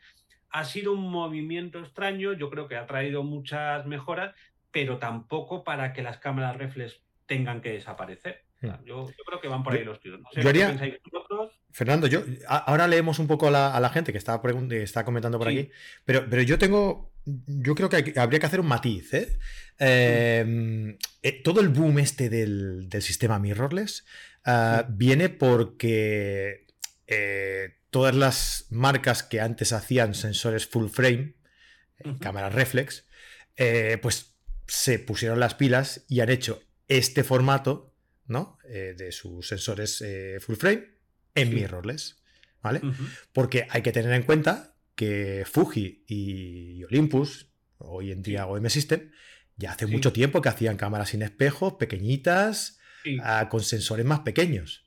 ha 0.51 0.65
sido 0.65 0.93
un 0.93 1.09
movimiento 1.11 1.79
extraño, 1.79 2.33
yo 2.33 2.51
creo 2.51 2.67
que 2.67 2.77
ha 2.77 2.87
traído 2.87 3.23
muchas 3.23 3.87
mejoras, 3.87 4.35
pero 4.71 4.99
tampoco 4.99 5.65
para 5.65 5.93
que 5.93 6.03
las 6.03 6.19
cámaras 6.19 6.57
reflex 6.57 7.01
tengan 7.27 7.61
que 7.61 7.73
desaparecer. 7.73 8.45
Hmm. 8.61 8.85
yo, 8.85 9.11
creo 9.27 9.41
que 9.41 9.49
van 9.49 9.63
por 9.63 9.73
ahí 9.73 9.85
los 9.85 10.01
tiros. 10.01 10.21
yo, 10.35 10.49
haría, 10.49 10.77
Fernando, 11.71 12.07
yo 12.07 12.23
ahora 12.47 12.87
leemos 12.87 13.19
un 13.19 13.27
poco 13.27 13.49
a 13.49 13.51
la, 13.81 13.91
gente 13.91 14.13
que 14.13 14.19
está, 14.19 14.41
está 14.73 15.05
comentando 15.05 15.39
por 15.39 15.49
aquí, 15.49 15.71
pero, 16.05 16.27
pero 16.29 16.43
yo 16.43 16.59
tengo, 16.59 17.11
yo 17.25 17.75
creo 17.75 17.89
que 17.89 18.13
habría 18.19 18.41
que 18.41 18.47
hacer 18.47 18.61
un 18.61 18.67
matiz. 18.67 19.15
¿eh? 19.15 19.39
Em, 19.79 20.99
eh, 21.23 21.43
todo 21.43 21.61
el 21.61 21.69
boom 21.69 22.01
este 22.01 22.29
del, 22.29 22.89
sistema 23.01 23.39
mirrorless 23.39 24.05
ah, 24.45 24.85
viene 24.89 25.29
porque 25.29 26.67
eh, 27.07 27.77
todas 27.91 28.15
las 28.15 28.67
marcas 28.71 29.23
que 29.23 29.41
antes 29.41 29.73
hacían 29.73 30.15
sensores 30.15 30.67
full 30.67 30.89
frame, 30.89 31.35
cámaras 32.21 32.55
reflex, 32.55 33.07
pues 34.03 34.30
se 34.71 34.99
pusieron 34.99 35.41
las 35.41 35.55
pilas 35.55 36.05
y 36.09 36.21
han 36.21 36.31
hecho 36.31 36.63
este 36.89 37.25
formato 37.25 37.93
¿no? 38.27 38.59
de 38.65 39.11
sus 39.11 39.49
sensores 39.49 40.05
full 40.41 40.55
frame 40.55 40.87
en 41.35 41.53
mirrorless, 41.55 42.23
¿vale? 42.63 42.81
Porque 43.33 43.67
hay 43.69 43.83
que 43.83 43.91
tener 43.91 44.13
en 44.13 44.23
cuenta 44.23 44.77
que 44.95 45.45
Fuji 45.51 46.05
y 46.07 46.85
Olympus, 46.85 47.49
hoy 47.79 48.13
en 48.13 48.23
día 48.23 48.47
OM 48.47 48.69
System, 48.69 49.11
ya 49.57 49.73
hace 49.73 49.87
mucho 49.87 50.13
tiempo 50.13 50.41
que 50.41 50.49
hacían 50.49 50.77
cámaras 50.77 51.11
sin 51.11 51.23
espejos, 51.23 51.75
pequeñitas, 51.75 52.79
ah, 53.23 53.49
con 53.51 53.63
sensores 53.63 54.07
más 54.07 54.21
pequeños. 54.21 54.87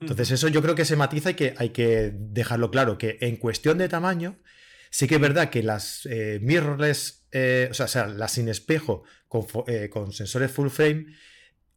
Entonces, 0.00 0.32
eso 0.32 0.48
yo 0.48 0.62
creo 0.62 0.74
que 0.74 0.84
se 0.84 0.96
matiza 0.96 1.30
y 1.30 1.34
que 1.34 1.54
hay 1.56 1.70
que 1.70 2.12
dejarlo 2.12 2.70
claro, 2.70 2.98
que 2.98 3.18
en 3.20 3.36
cuestión 3.36 3.78
de 3.78 3.88
tamaño, 3.88 4.38
sí 4.92 5.08
que 5.08 5.14
es 5.16 5.20
verdad 5.20 5.48
que 5.48 5.62
las 5.62 6.06
eh, 6.06 6.38
mirrorless, 6.42 7.24
eh, 7.32 7.68
o, 7.70 7.74
sea, 7.74 8.06
las 8.06 8.32
sin 8.32 8.48
espejo 8.48 9.04
con, 9.26 9.46
eh, 9.66 9.88
con 9.88 10.12
sensores 10.12 10.52
full 10.52 10.68
frame, 10.68 11.06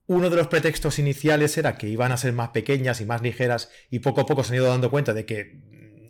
uno 0.05 0.29
de 0.29 0.35
los 0.35 0.47
pretextos 0.47 0.99
iniciales 0.99 1.57
era 1.57 1.77
que 1.77 1.87
iban 1.87 2.11
a 2.11 2.17
ser 2.17 2.33
más 2.33 2.49
pequeñas 2.49 2.99
y 2.99 3.05
más 3.05 3.21
ligeras 3.21 3.71
y 3.89 3.99
poco 3.99 4.21
a 4.21 4.25
poco 4.25 4.43
se 4.43 4.49
han 4.49 4.57
ido 4.57 4.67
dando 4.67 4.91
cuenta 4.91 5.13
de 5.13 5.25
que 5.25 5.61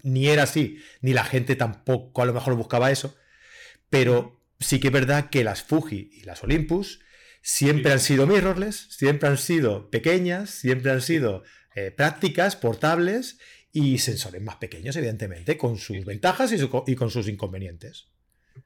ni 0.01 0.27
era 0.27 0.43
así, 0.43 0.81
ni 1.01 1.13
la 1.13 1.23
gente 1.23 1.55
tampoco 1.55 2.23
a 2.23 2.25
lo 2.25 2.33
mejor 2.33 2.55
buscaba 2.55 2.91
eso, 2.91 3.15
pero 3.89 4.41
sí 4.59 4.79
que 4.79 4.87
es 4.87 4.93
verdad 4.93 5.29
que 5.29 5.43
las 5.43 5.61
Fuji 5.61 6.09
y 6.11 6.23
las 6.23 6.43
Olympus 6.43 7.01
siempre 7.43 7.91
han 7.91 7.99
sido 7.99 8.25
mirrorless, 8.25 8.87
siempre 8.89 9.29
han 9.29 9.37
sido 9.37 9.91
pequeñas, 9.91 10.49
siempre 10.49 10.91
han 10.91 11.01
sido 11.01 11.43
prácticas, 11.97 12.55
portables 12.55 13.37
y 13.75 13.97
sensores 13.97 14.41
más 14.41 14.55
pequeños, 14.55 14.95
evidentemente, 14.95 15.57
con 15.57 15.77
sus 15.77 16.05
ventajas 16.05 16.53
y, 16.53 16.95
con 16.95 17.09
sus 17.09 17.27
inconvenientes. 17.27 18.07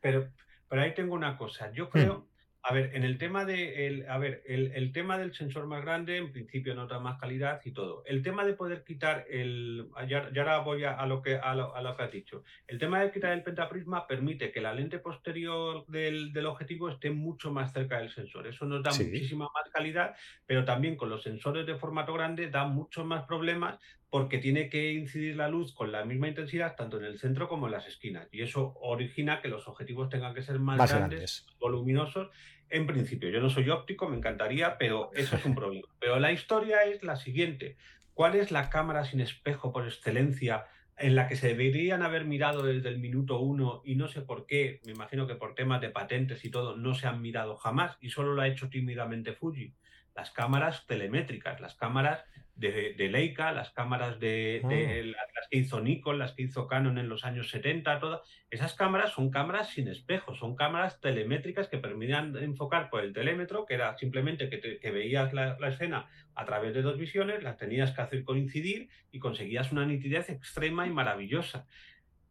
Pero, 0.01 0.29
pero 0.69 0.83
ahí 0.83 0.93
tengo 0.93 1.15
una 1.15 1.35
cosa, 1.35 1.71
yo 1.73 1.89
creo... 1.89 2.19
Hmm. 2.19 2.29
A 2.61 2.73
ver, 2.73 2.93
en 2.93 3.03
el 3.03 3.17
tema 3.17 3.45
de 3.45 3.87
el, 3.87 4.09
a 4.09 4.17
ver, 4.17 4.43
el, 4.45 4.91
tema 4.91 5.17
del 5.17 5.33
sensor 5.33 5.65
más 5.65 5.81
grande, 5.81 6.17
en 6.17 6.31
principio 6.33 6.75
nota 6.75 6.99
más 6.99 7.17
calidad 7.17 7.61
y 7.63 7.71
todo. 7.71 8.03
El 8.05 8.21
tema 8.21 8.43
de 8.43 8.53
poder 8.53 8.83
quitar 8.83 9.25
el. 9.29 9.89
Ya, 10.09 10.29
ahora 10.35 10.59
voy 10.59 10.83
a, 10.83 11.05
lo 11.05 11.21
que 11.21 11.37
a 11.37 11.55
lo, 11.55 11.95
que 11.95 12.03
has 12.03 12.11
dicho. 12.11 12.43
El 12.67 12.77
tema 12.77 12.99
de 12.99 13.11
quitar 13.11 13.31
el 13.31 13.43
pentaprisma 13.43 14.05
permite 14.05 14.51
que 14.51 14.59
la 14.59 14.73
lente 14.73 14.99
posterior 14.99 15.85
del, 15.87 16.45
objetivo 16.45 16.89
esté 16.89 17.11
mucho 17.11 17.49
más 17.49 17.71
cerca 17.71 17.99
del 17.99 18.13
sensor. 18.13 18.45
Eso 18.45 18.65
nos 18.65 18.83
da 18.83 18.91
muchísima 18.91 19.45
más 19.45 19.71
calidad, 19.71 20.15
pero 20.45 20.65
también 20.65 20.97
con 20.97 21.09
los 21.09 21.23
sensores 21.23 21.65
de 21.65 21.75
formato 21.75 22.13
grande 22.13 22.49
da 22.49 22.65
muchos 22.65 23.05
más 23.05 23.23
problemas 23.23 23.79
porque 24.09 24.39
tiene 24.39 24.69
que 24.69 24.93
incidir 24.93 25.35
la 25.35 25.49
luz 25.49 25.73
con 25.73 25.91
la 25.91 26.03
misma 26.03 26.27
intensidad 26.27 26.75
tanto 26.75 26.97
en 26.97 27.05
el 27.05 27.19
centro 27.19 27.47
como 27.47 27.67
en 27.67 27.73
las 27.73 27.87
esquinas. 27.87 28.27
Y 28.31 28.41
eso 28.41 28.73
origina 28.81 29.41
que 29.41 29.47
los 29.47 29.67
objetivos 29.67 30.09
tengan 30.09 30.33
que 30.33 30.41
ser 30.41 30.59
más, 30.59 30.91
grandes, 30.91 31.45
voluminosos. 31.59 32.29
En 32.69 32.87
principio, 32.87 33.29
yo 33.29 33.39
no 33.39 33.49
soy 33.49 33.69
óptico, 33.69 34.09
me 34.09 34.17
encantaría, 34.17 34.77
pero 34.77 35.11
eso 35.15 35.35
es 35.35 35.45
un 35.45 35.55
problema. 35.55 35.87
Pero 35.99 36.19
la 36.19 36.31
historia 36.31 36.83
es 36.83 37.03
la 37.03 37.17
siguiente. 37.17 37.77
¿Cuál 38.13 38.35
es 38.35 38.51
la 38.51 38.69
cámara 38.69 39.05
sin 39.05 39.21
espejo 39.21 39.71
por 39.71 39.85
excelencia 39.85 40.65
en 40.97 41.15
la 41.15 41.27
que 41.27 41.35
se 41.35 41.47
deberían 41.47 42.01
haber 42.01 42.25
mirado 42.25 42.63
desde 42.63 42.89
el 42.89 42.99
minuto 42.99 43.39
uno 43.39 43.81
y 43.85 43.95
no 43.95 44.07
sé 44.09 44.21
por 44.21 44.45
qué, 44.45 44.81
me 44.85 44.91
imagino 44.91 45.27
que 45.27 45.35
por 45.35 45.55
temas 45.55 45.79
de 45.79 45.89
patentes 45.89 46.43
y 46.43 46.51
todo, 46.51 46.75
no 46.75 46.93
se 46.93 47.07
han 47.07 47.21
mirado 47.21 47.55
jamás 47.55 47.97
y 48.01 48.09
solo 48.09 48.33
lo 48.33 48.41
ha 48.41 48.47
hecho 48.47 48.69
tímidamente 48.69 49.33
Fuji? 49.33 49.73
Las 50.13 50.31
cámaras 50.31 50.85
telemétricas, 50.85 51.61
las 51.61 51.75
cámaras 51.75 52.25
de, 52.59 53.09
Leica, 53.09 53.51
las 53.51 53.71
cámaras 53.71 54.19
de, 54.19 54.61
ah. 54.63 55.23
las, 55.35 55.47
que 55.49 55.57
hizo 55.57 55.79
Nikon, 55.79 56.19
las 56.19 56.33
que 56.33 56.43
hizo 56.43 56.67
Canon 56.67 56.97
en 56.97 57.07
los 57.07 57.23
años 57.23 57.49
70, 57.49 57.99
todas 57.99 58.21
esas 58.49 58.73
cámaras 58.73 59.13
son 59.13 59.31
cámaras 59.31 59.69
sin 59.69 59.87
espejo, 59.87 60.35
son 60.35 60.55
cámaras 60.55 60.99
telemétricas 60.99 61.69
que 61.69 61.77
permitían 61.77 62.35
enfocar 62.37 62.89
por 62.89 63.03
el 63.03 63.13
telémetro, 63.13 63.65
que 63.65 63.75
era 63.75 63.97
simplemente 63.97 64.49
que, 64.49 64.91
veías 64.91 65.33
la, 65.33 65.57
escena 65.67 66.07
a 66.35 66.45
través 66.45 66.73
de 66.73 66.81
dos 66.81 66.97
visiones, 66.97 67.43
las 67.43 67.57
tenías 67.57 67.91
que 67.91 68.01
hacer 68.01 68.23
coincidir 68.23 68.89
y 69.11 69.19
conseguías 69.19 69.71
una 69.71 69.85
nitidez 69.85 70.29
extrema 70.29 70.85
y 70.85 70.89
maravillosa. 70.89 71.65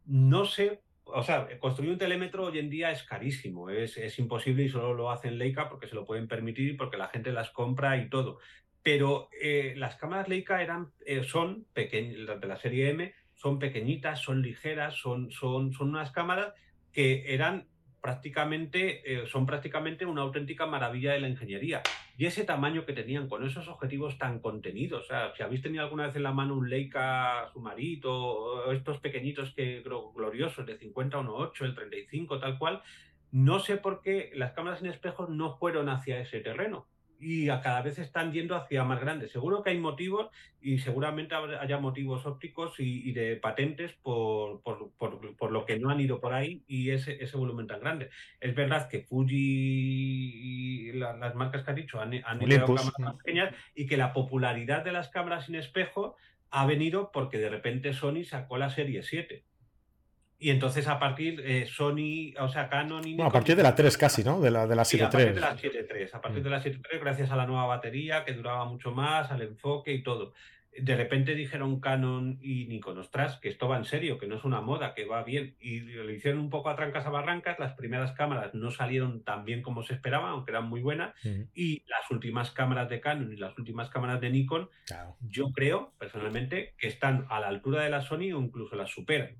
No 0.05 0.45
sé 0.45 0.81
o 1.11 1.23
sea, 1.23 1.47
construir 1.57 1.89
un 1.89 1.97
telémetro 1.97 2.45
hoy 2.45 2.59
en 2.59 2.69
día 2.69 2.91
es 2.91 3.01
carísimo, 3.01 3.71
es, 3.71 3.97
es, 3.97 4.19
imposible 4.19 4.61
y 4.61 4.69
solo 4.69 4.93
lo 4.93 5.09
hacen 5.09 5.39
Leica 5.39 5.67
porque 5.67 5.87
se 5.87 5.95
lo 5.95 6.05
pueden 6.05 6.27
permitir 6.27 6.69
y 6.69 6.73
porque 6.73 6.97
la 6.97 7.07
gente 7.07 7.31
las 7.31 7.49
compra 7.49 7.97
y 7.97 8.09
todo 8.09 8.37
pero 8.91 9.29
eh, 9.39 9.75
las 9.77 9.97
cámaras 9.97 10.27
Leica 10.27 10.63
eran, 10.63 10.91
eh, 11.05 11.23
son 11.23 11.67
pequeñas, 11.73 12.17
las 12.21 12.41
de 12.41 12.47
la 12.47 12.57
serie 12.57 12.89
M, 12.89 13.13
son 13.35 13.59
pequeñitas, 13.59 14.19
son 14.19 14.41
ligeras, 14.41 14.95
son, 14.95 15.29
son, 15.29 15.73
son 15.73 15.89
unas 15.89 16.09
cámaras 16.09 16.55
que 16.91 17.31
eran 17.35 17.67
prácticamente, 18.01 19.03
eh, 19.05 19.27
son 19.27 19.45
prácticamente 19.45 20.07
una 20.07 20.23
auténtica 20.23 20.65
maravilla 20.65 21.13
de 21.13 21.19
la 21.19 21.29
ingeniería. 21.29 21.83
Y 22.17 22.25
ese 22.25 22.45
tamaño 22.45 22.83
que 22.87 22.93
tenían 22.93 23.29
con 23.29 23.45
esos 23.45 23.67
objetivos 23.67 24.17
tan 24.17 24.39
contenidos, 24.39 25.03
o 25.03 25.07
sea, 25.07 25.35
si 25.37 25.43
habéis 25.43 25.61
tenido 25.61 25.83
alguna 25.83 26.07
vez 26.07 26.15
en 26.15 26.23
la 26.23 26.33
mano 26.33 26.55
un 26.55 26.67
Leica 26.67 27.47
Sumarito, 27.53 28.71
estos 28.71 28.97
pequeñitos 28.97 29.53
que 29.53 29.83
gloriosos 30.15 30.65
de 30.65 30.79
50 30.79 31.15
1.8, 31.19 31.61
el 31.61 31.75
35, 31.75 32.39
tal 32.39 32.57
cual, 32.57 32.81
no 33.31 33.59
sé 33.59 33.77
por 33.77 34.01
qué 34.01 34.31
las 34.33 34.53
cámaras 34.53 34.79
sin 34.79 34.89
espejos 34.89 35.29
no 35.29 35.57
fueron 35.59 35.89
hacia 35.89 36.19
ese 36.19 36.39
terreno 36.39 36.87
y 37.19 37.49
a 37.49 37.61
cada 37.61 37.81
vez 37.81 37.99
están 37.99 38.31
yendo 38.31 38.55
hacia 38.55 38.83
más 38.83 39.01
grandes. 39.01 39.31
Seguro 39.31 39.61
que 39.61 39.71
hay 39.71 39.77
motivos 39.77 40.29
y 40.61 40.79
seguramente 40.79 41.35
haya 41.35 41.77
motivos 41.77 42.25
ópticos 42.25 42.75
y, 42.79 43.11
de 43.11 43.35
patentes 43.35 43.93
por, 44.01 44.61
por, 44.61 45.51
lo 45.51 45.65
que 45.65 45.79
no 45.79 45.89
han 45.89 45.99
ido 45.99 46.19
por 46.19 46.33
ahí 46.33 46.63
y 46.67 46.91
ese, 46.91 47.21
ese 47.23 47.37
volumen 47.37 47.67
tan 47.67 47.81
grande. 47.81 48.09
Es 48.39 48.55
verdad 48.55 48.87
que 48.89 49.01
Fuji 49.01 49.35
y 49.35 50.91
las 50.93 51.35
marcas 51.35 51.63
que 51.63 51.71
has 51.71 51.75
dicho 51.75 51.99
han, 51.99 52.13
han 52.25 52.41
ido 52.41 52.65
cámaras 52.65 52.99
más 52.99 53.15
pequeñas 53.15 53.53
y 53.75 53.85
que 53.85 53.97
la 53.97 54.13
popularidad 54.13 54.83
de 54.83 54.93
las 54.93 55.09
cámaras 55.09 55.45
sin 55.45 55.55
espejo 55.55 56.15
ha 56.51 56.65
venido 56.65 57.11
porque 57.11 57.37
de 57.37 57.49
repente 57.49 57.93
Sony 57.93 58.23
sacó 58.23 58.57
la 58.57 58.69
serie 58.69 59.03
7 59.03 59.43
y 60.41 60.51
entonces 60.51 60.87
a 60.87 60.97
partir 60.99 61.41
eh, 61.45 61.67
Sony, 61.67 62.33
o 62.39 62.47
sea, 62.47 62.69
Canon 62.69 63.05
y... 63.05 63.21
A 63.21 63.29
partir 63.29 63.57
de 63.57 63.63
la 63.63 63.75
3 63.75 63.97
casi, 63.97 64.23
¿no? 64.23 64.39
De 64.39 64.49
la, 64.49 64.65
de 64.65 64.75
la 64.75 64.83
7.3. 64.83 65.03
a 65.03 65.11
partir 65.11 65.33
de 65.33 65.41
la 65.41 65.53
7.3. 65.53 66.13
A 66.13 66.21
partir 66.21 66.39
mm. 66.39 66.43
de 66.43 66.49
la 66.49 66.63
7.3, 66.63 66.99
gracias 67.01 67.31
a 67.31 67.35
la 67.35 67.45
nueva 67.45 67.65
batería 67.65 68.23
que 68.23 68.31
duraba 68.31 68.63
mucho 68.63 68.91
más, 68.91 69.31
al 69.31 69.41
enfoque 69.41 69.91
y 69.91 70.01
todo. 70.01 70.33
De 70.77 70.95
repente 70.95 71.35
dijeron 71.35 71.81
Canon 71.81 72.37
y 72.41 72.67
Nikon, 72.67 72.99
ostras, 72.99 73.37
que 73.41 73.49
esto 73.49 73.67
va 73.67 73.75
en 73.75 73.83
serio, 73.83 74.17
que 74.17 74.27
no 74.27 74.37
es 74.37 74.45
una 74.45 74.61
moda, 74.61 74.93
que 74.93 75.03
va 75.03 75.23
bien. 75.23 75.57
Y 75.59 75.81
lo 75.81 76.09
hicieron 76.09 76.39
un 76.39 76.49
poco 76.49 76.69
a 76.69 76.77
trancas 76.77 77.05
a 77.05 77.09
barrancas. 77.09 77.59
Las 77.59 77.73
primeras 77.73 78.13
cámaras 78.13 78.53
no 78.53 78.71
salieron 78.71 79.25
tan 79.25 79.43
bien 79.43 79.61
como 79.61 79.83
se 79.83 79.95
esperaba, 79.95 80.29
aunque 80.29 80.51
eran 80.51 80.69
muy 80.69 80.81
buenas. 80.81 81.13
Y 81.53 81.83
las 81.87 82.09
últimas 82.11 82.51
cámaras 82.51 82.87
de 82.87 83.01
Canon 83.01 83.33
y 83.33 83.35
las 83.35 83.57
últimas 83.57 83.89
cámaras 83.89 84.21
de 84.21 84.29
Nikon, 84.29 84.69
yo 85.19 85.51
creo, 85.51 85.91
personalmente, 85.99 86.75
que 86.77 86.87
están 86.87 87.25
a 87.29 87.41
la 87.41 87.49
altura 87.49 87.83
de 87.83 87.89
la 87.89 88.01
Sony 88.01 88.31
o 88.33 88.39
incluso 88.39 88.77
las 88.77 88.89
superan. 88.89 89.35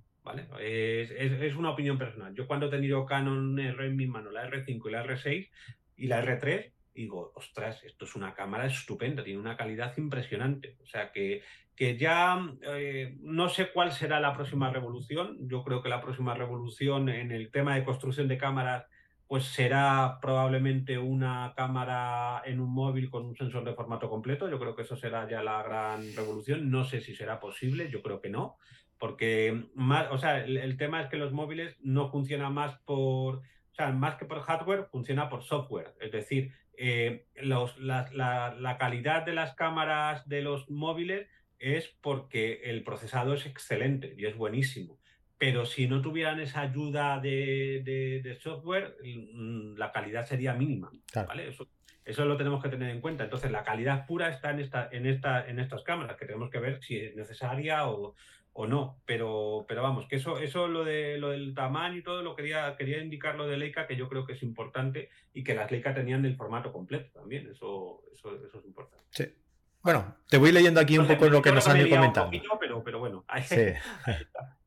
Es, 0.60 1.56
una 1.56 1.72
opinión 1.72 1.98
personal. 1.98 2.34
Yo 2.36 2.48
cuando 2.48 2.68
he 2.68 2.70
tenido 2.70 3.06
Canon 3.06 3.60
R 3.60 3.86
en 3.86 3.96
mi 3.96 4.08
mano, 4.08 4.32
la 4.32 4.50
R5 4.50 4.82
y 4.88 4.92
la 4.92 5.04
R6 5.04 5.50
y 5.98 6.08
la 6.08 6.24
R3, 6.24 6.72
digo, 6.94 7.32
ostras, 7.36 7.84
esto 7.84 8.06
es 8.06 8.16
una 8.16 8.34
cámara 8.34 8.66
estupenda, 8.66 9.24
tiene 9.24 9.40
una 9.40 9.58
calidad 9.58 9.98
impresionante. 9.98 10.78
O 10.82 10.86
sea 10.86 11.12
que, 11.12 11.42
que 11.76 11.98
ya 11.98 12.40
eh, 12.64 13.18
no 13.22 13.50
sé 13.50 13.72
cuál 13.72 13.92
será 13.92 14.20
la 14.20 14.34
próxima 14.34 14.70
revolución. 14.72 15.38
Yo 15.48 15.64
creo 15.64 15.82
que 15.82 15.90
la 15.90 16.02
próxima 16.02 16.34
revolución 16.34 17.10
en 17.10 17.32
el 17.32 17.52
tema 17.52 17.76
de 17.76 17.84
construcción 17.84 18.28
de 18.28 18.38
cámaras 18.38 18.86
pues 19.28 19.44
será 19.44 20.18
probablemente 20.20 20.98
una 20.98 21.54
cámara 21.56 22.42
en 22.46 22.60
un 22.60 22.74
móvil 22.74 23.12
con 23.12 23.28
un 23.28 23.36
sensor 23.36 23.64
de 23.64 23.76
formato 23.76 24.10
completo. 24.10 24.50
Yo 24.50 24.60
creo 24.60 24.76
que 24.76 24.82
eso 24.82 24.96
será 24.96 25.30
ya 25.30 25.44
la 25.44 25.62
gran 25.62 26.02
revolución. 26.16 26.72
No 26.72 26.84
sé 26.84 27.00
si 27.00 27.16
será 27.16 27.40
posible, 27.40 27.92
yo 27.92 28.02
creo 28.02 28.22
que 28.22 28.30
no 28.30 28.58
porque 29.00 29.70
más, 29.74 30.08
o 30.12 30.18
sea, 30.18 30.44
el, 30.44 30.78
tema 30.78 31.02
es 31.02 31.08
que 31.08 31.18
los 31.18 31.32
móviles 31.32 31.78
no 31.80 32.12
funcionan 32.12 32.54
más 32.54 32.78
por, 32.80 33.38
o 33.38 33.76
sea, 33.76 33.92
más 33.92 34.16
que 34.16 34.26
por 34.26 34.42
hardware, 34.42 34.88
funciona 34.92 35.30
por 35.30 35.44
software. 35.44 35.96
Es 36.02 36.12
decir, 36.12 36.52
eh, 36.78 37.26
los, 37.36 37.80
la, 37.80 38.10
la, 38.14 38.78
calidad 38.78 39.26
de 39.26 39.34
las 39.34 39.56
cámaras 39.56 40.28
de 40.28 40.42
los 40.42 40.70
móviles 40.70 41.28
es 41.60 41.88
porque 42.02 42.62
el 42.66 42.84
procesado 42.84 43.34
es 43.34 43.46
excelente 43.46 44.14
y 44.18 44.26
es 44.26 44.36
buenísimo. 44.36 45.00
Pero 45.38 45.66
si 45.66 45.88
no 45.88 46.02
tuvieran 46.02 46.42
esa 46.42 46.60
ayuda 46.62 47.20
de, 47.20 47.82
de, 48.22 48.36
software, 48.42 48.98
mm, 49.02 49.78
la 49.78 49.94
calidad 49.94 50.26
sería 50.26 50.54
mínima. 50.54 50.92
¿vale? 51.16 51.48
Eso, 51.48 51.70
Eso 52.04 52.26
lo 52.26 52.36
tenemos 52.36 52.62
que 52.62 52.68
tener 52.68 52.90
en 52.90 53.00
cuenta. 53.00 53.24
Entonces, 53.24 53.50
la 53.50 53.64
calidad 53.64 54.06
pura 54.06 54.28
está 54.28 54.52
en, 54.52 54.60
esta, 54.60 54.90
en, 54.92 55.06
esta, 55.06 55.48
en 55.48 55.60
estas 55.60 55.84
cámaras, 55.84 56.18
que 56.18 56.26
tenemos 56.26 56.50
que 56.50 56.60
ver 56.60 56.84
si 56.84 56.98
es 56.98 57.16
necesaria 57.16 57.88
o, 57.88 58.16
o 58.60 58.68
no. 58.68 59.02
Pero, 59.06 59.66
pero 59.70 59.82
vamos, 59.82 60.06
que 60.08 60.18
eso, 60.18 60.38
eso 60.38 60.68
lo, 60.68 60.84
de, 60.84 61.18
lo 61.18 61.30
del 61.30 61.54
tamaño 61.54 61.96
y 61.98 62.04
todo, 62.04 62.22
lo 62.22 62.36
quería, 62.36 62.76
quería 62.78 63.02
indicar 63.02 63.36
lo 63.36 63.48
de 63.48 63.56
Leica, 63.56 63.88
que 63.88 63.96
yo 63.96 64.10
creo 64.10 64.26
que 64.26 64.34
es 64.34 64.44
importante 64.44 65.10
y 65.34 65.46
que 65.46 65.56
las 65.56 65.72
Leica 65.72 65.94
tenían 65.94 66.26
el 66.26 66.36
formato 66.36 66.74
completo 66.74 67.10
también. 67.14 67.50
Eso, 67.50 68.04
eso, 68.12 68.36
eso 68.46 68.60
es 68.60 68.66
importante. 68.66 69.06
Sí. 69.12 69.34
Bueno, 69.82 70.18
te 70.28 70.38
voy 70.38 70.52
leyendo 70.52 70.82
aquí 70.82 70.98
un 70.98 71.08
poco 71.08 71.30
lo 71.30 71.42
que 71.42 71.54
nos 71.54 71.66
han 71.70 71.78
ido 71.78 71.90
comentando. 71.90 72.38
pero, 72.60 72.84
pero 72.84 73.00
bueno, 73.00 73.24
ahí, 73.30 73.44
sí. 73.44 73.56
está. 73.56 74.58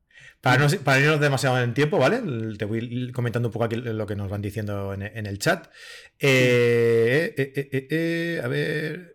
Para 0.41 0.57
no, 0.57 0.67
para 0.83 0.99
irnos 0.99 1.19
demasiado 1.19 1.61
en 1.61 1.75
tiempo, 1.75 1.99
¿vale? 1.99 2.19
Te 2.57 2.65
voy 2.65 3.11
comentando 3.11 3.49
un 3.49 3.53
poco 3.53 3.65
aquí 3.65 3.75
lo 3.75 4.07
que 4.07 4.15
nos 4.15 4.27
van 4.27 4.41
diciendo 4.41 4.93
en, 4.93 5.25
el 5.25 5.37
chat. 5.37 5.67
Eh, 6.19 7.33
eh, 7.37 7.87
eh, 7.89 8.41
a 8.43 8.47
ver. 8.47 9.12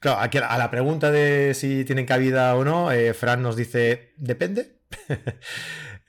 Claro, 0.00 0.20
aquí 0.20 0.38
a 0.38 0.58
la 0.58 0.70
pregunta 0.70 1.10
de 1.10 1.52
si 1.54 1.84
tienen 1.84 2.06
cabida 2.06 2.56
o 2.56 2.64
no, 2.64 2.88
Fran 3.14 3.42
nos 3.42 3.54
dice, 3.54 4.14
depende. 4.16 4.78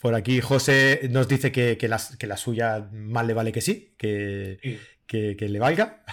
por, 0.00 0.14
aquí 0.14 0.40
José 0.40 1.08
nos 1.10 1.26
dice 1.26 1.50
que, 1.50 1.76
que, 1.78 1.88
la 1.88 2.36
suya 2.36 2.88
más 2.92 3.26
le 3.26 3.34
vale 3.34 3.50
que 3.50 3.62
sí, 3.62 3.94
que, 3.96 4.78
que 5.08 5.48
le 5.48 5.58
valga. 5.58 6.04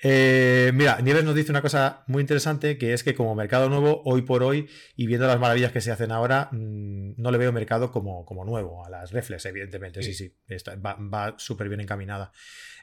Eh, 0.00 0.70
mira, 0.74 1.00
Nieves 1.00 1.24
nos 1.24 1.34
dice 1.34 1.50
una 1.50 1.62
cosa 1.62 2.04
muy 2.06 2.20
interesante, 2.20 2.78
que 2.78 2.92
es 2.92 3.02
que 3.02 3.14
como 3.14 3.34
mercado 3.34 3.68
nuevo, 3.68 4.02
hoy 4.04 4.22
por 4.22 4.42
hoy, 4.42 4.68
y 4.96 5.06
viendo 5.06 5.26
las 5.26 5.40
maravillas 5.40 5.72
que 5.72 5.80
se 5.80 5.90
hacen 5.90 6.12
ahora, 6.12 6.48
mm, 6.52 7.14
no 7.16 7.30
le 7.30 7.38
veo 7.38 7.52
mercado 7.52 7.90
como, 7.90 8.24
como 8.24 8.44
nuevo 8.44 8.84
a 8.84 8.90
las 8.90 9.10
reflex, 9.10 9.44
evidentemente, 9.46 10.02
sí, 10.02 10.14
sí, 10.14 10.36
va, 10.84 11.34
súper 11.38 11.68
bien 11.68 11.80
encaminada. 11.80 12.32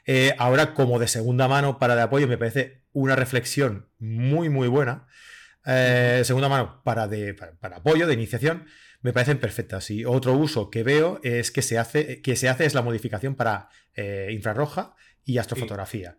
Eh, 0.04 0.34
ahora, 0.38 0.74
como 0.74 0.98
de 0.98 1.08
segunda 1.08 1.48
mano 1.48 1.78
para 1.78 1.96
de 1.96 2.02
apoyo, 2.02 2.28
me 2.28 2.38
parece 2.38 2.82
una 2.92 3.16
reflexión 3.16 3.88
muy, 3.98 4.48
muy 4.48 4.68
buena. 4.68 5.06
Eh, 5.64 6.22
segunda 6.24 6.48
mano 6.48 6.82
para, 6.84 7.08
de, 7.08 7.34
para, 7.34 7.76
apoyo, 7.78 8.06
de 8.06 8.14
iniciación, 8.14 8.66
me 9.00 9.12
parecen 9.12 9.38
perfectas. 9.38 9.90
Y 9.90 10.04
otro 10.04 10.34
uso 10.34 10.70
que 10.70 10.82
veo 10.82 11.18
es 11.24 11.50
que 11.50 11.62
se 11.62 11.78
hace, 11.78 12.20
que 12.20 12.36
se 12.36 12.48
hace 12.48 12.66
es 12.66 12.74
la 12.74 12.82
modificación 12.82 13.34
para 13.34 13.70
infrarroja 14.28 14.94
y 15.24 15.38
astrofotografía. 15.38 16.18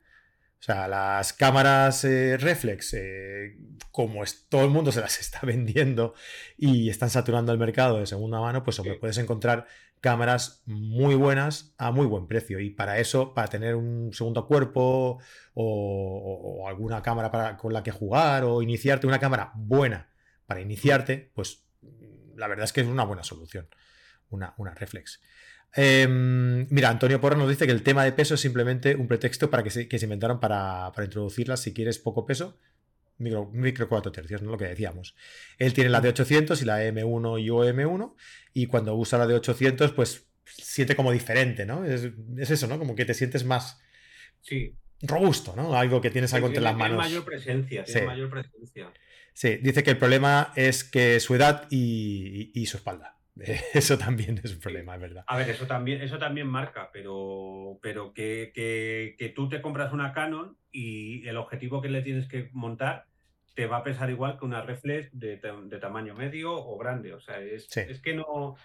O 0.60 0.64
sea, 0.64 0.88
las 0.88 1.34
cámaras 1.34 2.04
eh, 2.04 2.36
reflex, 2.38 2.94
eh, 2.96 3.58
como 3.92 4.24
es, 4.24 4.48
todo 4.50 4.64
el 4.64 4.72
mundo 4.72 4.92
se 4.92 5.02
las 5.02 5.20
está 5.22 5.42
vendiendo 5.44 6.14
y 6.58 6.90
están 6.90 7.10
saturando 7.10 7.52
el 7.52 7.60
mercado 7.60 8.00
de 8.00 8.08
segunda 8.08 8.40
mano, 8.40 8.64
pues 8.64 8.80
hombre, 8.80 8.96
puedes 8.96 9.18
encontrar 9.18 9.68
cámaras 10.02 10.64
muy 10.66 11.16
buenas 11.16 11.74
a 11.78 11.92
muy 11.92 12.06
buen 12.08 12.28
precio. 12.28 12.60
Y 12.60 12.72
para 12.72 13.00
eso, 13.00 13.34
para 13.34 13.48
tener 13.48 13.76
un 13.76 14.12
segundo 14.14 14.48
cuerpo 14.48 15.20
o, 15.54 16.66
alguna 16.68 17.02
cámara 17.02 17.58
con 17.58 17.74
la 17.74 17.84
que 17.84 17.92
jugar 17.92 18.44
o 18.44 18.62
iniciarte, 18.62 19.08
una 19.08 19.20
cámara 19.20 19.52
buena 19.56 20.10
para 20.46 20.62
iniciarte, 20.62 21.32
pues 21.34 21.66
la 22.36 22.48
verdad 22.48 22.66
es 22.66 22.74
que 22.74 22.82
es 22.82 22.88
una 22.88 23.04
buena 23.04 23.24
solución, 23.24 23.68
una, 24.30 24.54
una 24.58 24.74
reflex. 24.74 25.22
Em, 25.80 26.66
mira, 26.72 26.90
Antonio 26.90 27.22
Porra 27.22 27.38
nos 27.38 27.48
dice 27.48 27.68
que 27.68 27.72
el 27.72 27.84
tema 27.84 28.04
de 28.04 28.12
peso 28.12 28.34
es 28.34 28.42
simplemente 28.42 28.96
un 28.96 29.08
pretexto 29.08 29.52
para 29.52 29.62
que 29.62 29.70
se, 29.70 29.88
que 29.88 30.00
se 30.00 30.06
inventaron 30.06 30.40
para, 30.40 30.92
introducirlas 31.04 31.62
si 31.62 31.72
quieres 31.72 32.00
poco 32.00 32.26
peso. 32.26 32.60
Micro, 33.20 33.52
micro 33.54 33.88
4 33.88 34.12
tercios, 34.12 34.42
¿no? 34.42 34.50
Lo 34.50 34.58
que 34.58 34.66
decíamos. 34.66 35.16
Él 35.60 35.74
tiene 35.74 35.92
la 35.92 36.02
de 36.02 36.10
800 36.10 36.60
y 36.64 36.66
la 36.66 36.84
M1 36.84 37.44
y 37.44 37.50
OM1 37.50 38.16
y 38.54 38.66
cuando 38.66 38.96
usa 38.96 39.20
la 39.20 39.28
de 39.28 39.36
800 39.36 39.92
pues 39.92 40.26
siente 40.46 40.96
como 40.96 41.12
diferente, 41.12 41.68
¿no? 41.68 41.86
Es, 41.86 42.10
eso, 42.38 42.66
¿no? 42.66 42.80
Como 42.80 42.96
que 42.96 43.06
te 43.06 43.14
sientes 43.14 43.46
más 43.46 43.80
sí. 44.42 44.74
robusto, 45.04 45.54
¿no? 45.56 45.78
Algo 45.78 46.02
que 46.02 46.10
tienes 46.10 46.34
algo 46.34 46.48
entre 46.48 46.64
las 46.64 46.76
manos. 46.76 47.06
Tiene 47.06 47.20
mayor 47.20 47.26
presencia, 47.26 47.84
tiene 47.84 48.08
mayor 48.08 48.30
presencia. 48.32 48.92
Sí, 49.32 49.58
dice 49.58 49.84
que 49.84 49.92
el 49.92 49.98
problema 49.98 50.54
es 50.56 50.84
que 50.84 51.20
su 51.20 51.36
edad 51.36 51.68
y 51.70 52.66
su 52.66 52.78
espalda. 52.78 53.17
Eso 53.74 53.98
también 53.98 54.40
es 54.44 54.54
un 54.54 54.60
problema, 54.60 54.96
es 54.96 55.02
verdad. 55.02 55.24
A 55.28 55.38
ver, 55.38 55.50
eso 55.50 55.68
también, 55.68 56.02
eso 56.02 56.18
también 56.18 56.48
marca, 56.48 56.90
pero, 56.92 57.80
pero 57.82 58.14
que, 58.14 58.52
que, 58.54 59.30
tú 59.36 59.50
te 59.50 59.62
compras 59.62 59.94
una 59.94 60.14
Canon 60.14 60.58
y 60.72 61.28
el 61.28 61.38
objetivo 61.38 61.82
que 61.82 61.90
le 61.90 62.02
tienes 62.02 62.28
que 62.28 62.50
montar 62.54 63.06
te 63.56 63.66
va 63.66 63.78
a 63.78 63.84
pesar 63.84 64.10
igual 64.10 64.38
que 64.38 64.46
una 64.46 64.62
reflex 64.62 65.10
de, 65.18 65.38
tamaño 65.82 66.14
medio 66.14 66.54
o 66.54 66.78
grande. 66.78 67.14
O 67.14 67.20
sea, 67.20 67.40
es, 67.40 67.76
es 67.76 68.02
que 68.02 68.14
no. 68.14 68.56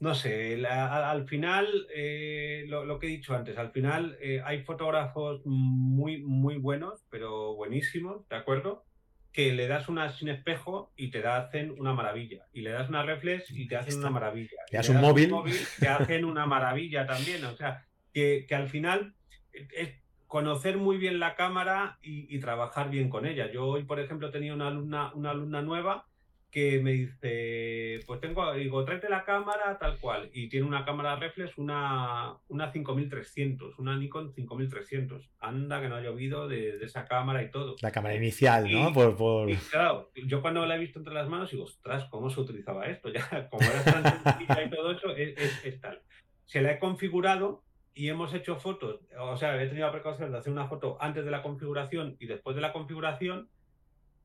No 0.00 0.14
sé, 0.14 0.64
al 0.64 1.26
final, 1.26 1.66
eh, 1.92 2.64
lo, 2.68 3.00
que 3.00 3.08
he 3.08 3.10
dicho 3.10 3.34
antes, 3.34 3.58
al 3.58 3.72
final 3.72 4.16
eh, 4.20 4.40
hay 4.44 4.62
fotógrafos 4.62 5.42
muy, 5.44 6.22
muy 6.22 6.56
buenos, 6.56 7.04
pero 7.10 7.56
buenísimos, 7.56 8.28
¿de 8.28 8.36
acuerdo? 8.36 8.84
Que 9.32 9.52
le 9.52 9.68
das 9.68 9.88
una 9.88 10.10
sin 10.10 10.28
espejo 10.28 10.92
y 10.96 11.10
te 11.10 11.26
hacen 11.26 11.74
una 11.78 11.92
maravilla. 11.92 12.46
Y 12.52 12.62
le 12.62 12.70
das 12.70 12.88
una 12.88 13.02
reflex 13.02 13.50
y 13.50 13.68
te 13.68 13.76
hacen 13.76 13.98
una 13.98 14.10
maravilla. 14.10 14.56
Le 14.70 14.78
das 14.78 14.88
un 14.88 15.00
móvil. 15.00 15.32
te 15.78 15.88
hacen 15.88 16.24
una 16.24 16.46
maravilla 16.46 17.06
también. 17.06 17.44
O 17.44 17.56
sea, 17.56 17.84
que, 18.12 18.46
al 18.50 18.68
final 18.68 19.14
es 19.52 19.90
conocer 20.26 20.76
muy 20.76 20.96
bien 20.96 21.20
la 21.20 21.34
cámara 21.36 21.98
y, 22.02 22.34
y, 22.34 22.40
trabajar 22.40 22.90
bien 22.90 23.08
con 23.08 23.26
ella. 23.26 23.50
Yo 23.50 23.66
hoy, 23.66 23.84
por 23.84 24.00
ejemplo, 24.00 24.30
tenía 24.30 24.54
una 24.54 24.68
alumna, 24.68 25.12
una 25.14 25.30
alumna 25.30 25.62
nueva 25.62 26.07
que 26.50 26.80
me 26.80 26.92
dice, 26.92 28.00
pues 28.06 28.20
tengo, 28.20 28.52
digo, 28.54 28.84
tráete 28.84 29.10
la 29.10 29.24
cámara 29.24 29.76
tal 29.78 29.98
cual, 29.98 30.30
y 30.32 30.48
tiene 30.48 30.66
una 30.66 30.84
cámara 30.84 31.16
reflex, 31.16 31.58
una, 31.58 32.36
una 32.48 32.72
5300, 32.72 33.78
una 33.78 33.96
Nikon 33.96 34.32
5300. 34.32 35.30
Anda 35.40 35.80
que 35.80 35.88
no 35.88 35.96
ha 35.96 36.00
llovido 36.00 36.48
de, 36.48 36.82
esa 36.82 37.04
cámara 37.04 37.42
y 37.42 37.50
todo. 37.50 37.76
La 37.82 37.90
cámara 37.90 38.14
inicial, 38.14 38.70
¿no? 38.70 38.92
Por, 38.94 39.16
por... 39.16 39.50
claro, 39.70 40.10
yo 40.14 40.40
cuando 40.40 40.64
la 40.64 40.76
he 40.76 40.78
visto 40.78 40.98
entre 40.98 41.14
las 41.14 41.28
manos 41.28 41.50
digo, 41.50 41.64
ostras, 41.64 42.06
¿cómo 42.06 42.30
se 42.30 42.40
utilizaba 42.40 42.86
esto? 42.86 43.08
Ya, 43.18 43.48
como 43.48 43.68
era 43.68 43.82
tan 43.82 44.42
y 44.42 44.70
todo 44.70 44.92
eso, 44.92 45.10
es, 45.16 45.80
tal. 45.80 46.02
Se 46.44 46.62
la 46.62 46.72
he 46.72 46.78
configurado 46.78 47.64
y 47.92 48.08
hemos 48.08 48.32
hecho 48.32 48.56
fotos, 48.56 49.00
o 49.18 49.36
sea, 49.36 49.60
he 49.60 49.66
tenido 49.66 49.86
la 49.86 49.92
precaución 49.92 50.30
de 50.30 50.38
hacer 50.38 50.52
una 50.52 50.68
foto 50.68 50.96
antes 51.00 51.24
de 51.24 51.32
la 51.32 51.42
configuración 51.42 52.16
y 52.20 52.26
después 52.26 52.54
de 52.54 52.62
la 52.62 52.72
configuración 52.72 53.50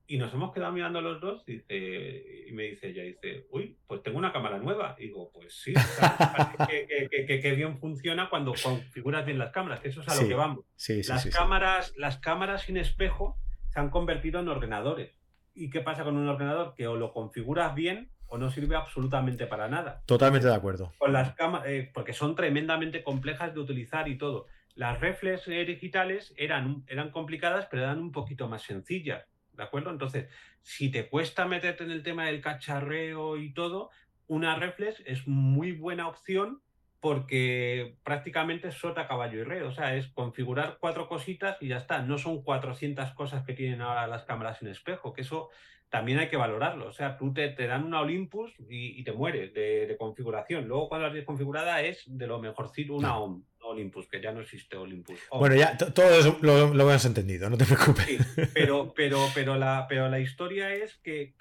y 0.05 0.17
nos 0.17 0.33
hemos 0.33 0.53
quedado 0.53 0.73
mirando 0.73 1.01
los 1.01 1.21
dos 1.21 1.45
dice, 1.45 2.45
y 2.47 2.51
me 2.51 2.63
dice 2.63 2.89
ella, 2.89 3.03
dice, 3.03 3.47
uy, 3.51 3.77
pues 3.87 4.03
tengo 4.03 4.17
una 4.17 4.33
cámara 4.33 4.57
nueva. 4.57 4.95
Y 4.99 5.03
digo, 5.03 5.31
pues 5.31 5.53
sí, 5.55 5.73
que, 7.27 7.51
bien 7.55 7.79
funciona 7.79 8.29
cuando 8.29 8.53
configuras 8.61 9.25
bien 9.25 9.39
las 9.39 9.51
cámaras, 9.51 9.79
que 9.79 9.89
eso 9.89 10.01
es 10.01 10.09
a 10.09 10.21
lo 10.21 10.27
que 10.27 10.33
vamos. 10.33 10.65
las, 11.07 11.25
cámaras, 11.27 11.93
las 11.97 12.17
cámaras 12.17 12.63
sin 12.63 12.77
espejo 12.77 13.37
se 13.69 13.79
han 13.79 13.89
convertido 13.89 14.41
en 14.41 14.49
ordenadores. 14.49 15.11
¿Y 15.55 15.69
qué 15.69 15.79
pasa 15.81 16.03
con 16.03 16.17
un 16.17 16.27
ordenador? 16.27 16.73
Que 16.75 16.87
o 16.87 16.95
lo 16.95 17.13
configuras 17.13 17.73
bien 17.73 18.09
o 18.27 18.37
no 18.37 18.51
sirve 18.51 18.75
absolutamente 18.75 19.45
para 19.47 19.69
nada. 19.69 20.01
Totalmente 20.05 20.47
de 20.47 20.55
acuerdo. 20.55 20.91
Con 20.97 21.13
las 21.13 21.33
cámaras, 21.35 21.67
eh, 21.67 21.91
porque 21.93 22.13
son 22.13 22.35
tremendamente 22.35 23.03
complejas 23.03 23.53
de 23.53 23.59
utilizar 23.59 24.09
y 24.09 24.17
todo. 24.17 24.47
Las 24.75 24.99
reflex 24.99 25.45
digitales 25.45 26.33
eran, 26.35 26.83
eran 26.87 27.11
complicadas, 27.11 27.67
pero 27.69 27.83
eran 27.83 27.99
un 27.99 28.11
poquito 28.11 28.49
más 28.49 28.63
sencillas 28.63 29.23
¿de 29.53 29.63
acuerdo? 29.63 29.91
Entonces, 29.91 30.29
si 30.61 30.89
te 30.89 31.07
cuesta 31.09 31.45
meterte 31.45 31.83
en 31.83 31.91
el 31.91 32.03
tema 32.03 32.25
del 32.25 32.41
cacharreo 32.41 33.37
y 33.37 33.53
todo, 33.53 33.89
una 34.27 34.55
reflex 34.55 35.01
es 35.05 35.27
muy 35.27 35.71
buena 35.71 36.07
opción 36.07 36.61
porque 36.99 37.97
prácticamente 38.03 38.69
es 38.69 38.75
sota, 38.75 39.09
caballo 39.09 39.41
y 39.41 39.43
rey. 39.43 39.61
O 39.61 39.71
sea, 39.73 39.95
es 39.95 40.07
configurar 40.07 40.77
cuatro 40.79 41.09
cositas 41.09 41.57
y 41.59 41.67
ya 41.67 41.77
está. 41.77 42.01
No 42.01 42.17
son 42.17 42.41
400 42.43 43.11
cosas 43.11 43.45
que 43.45 43.53
tienen 43.53 43.81
ahora 43.81 44.07
las 44.07 44.23
cámaras 44.23 44.61
en 44.61 44.69
espejo, 44.69 45.11
que 45.11 45.21
eso 45.21 45.49
también 45.89 46.17
hay 46.19 46.29
que 46.29 46.37
valorarlo. 46.37 46.87
O 46.87 46.93
sea, 46.93 47.17
tú 47.17 47.33
te, 47.33 47.53
dan 47.55 47.83
una 47.83 47.99
Olympus 47.99 48.53
y, 48.69 49.03
te 49.03 49.11
mueres 49.11 49.53
de, 49.53 49.97
configuración. 49.99 50.65
Luego, 50.65 50.87
cuando 50.87 51.07
la 51.07 51.11
tienes 51.11 51.27
configurada, 51.27 51.81
es 51.81 52.03
de 52.07 52.25
lo 52.25 52.39
mejorcito 52.39 52.95
una 52.95 53.17
OM. 53.17 53.43
Olympus, 53.63 54.07
que 54.07 54.21
ya 54.21 54.31
no 54.31 54.41
existe 54.41 54.77
Olympus. 54.77 55.19
Bueno, 55.31 55.55
ya 55.55 55.77
todo 55.77 56.09
eso 56.09 56.37
lo, 56.41 56.71
hemos 56.71 57.05
entendido, 57.05 57.49
no 57.49 57.57
te 57.57 57.65
preocupes. 57.65 58.05
pero, 58.53 58.93
pero, 58.95 59.27
pero, 59.33 59.57
la, 59.57 59.85
pero 59.87 60.09
la 60.09 60.19
historia 60.19 60.73
es 60.73 60.95
que, 60.97 61.33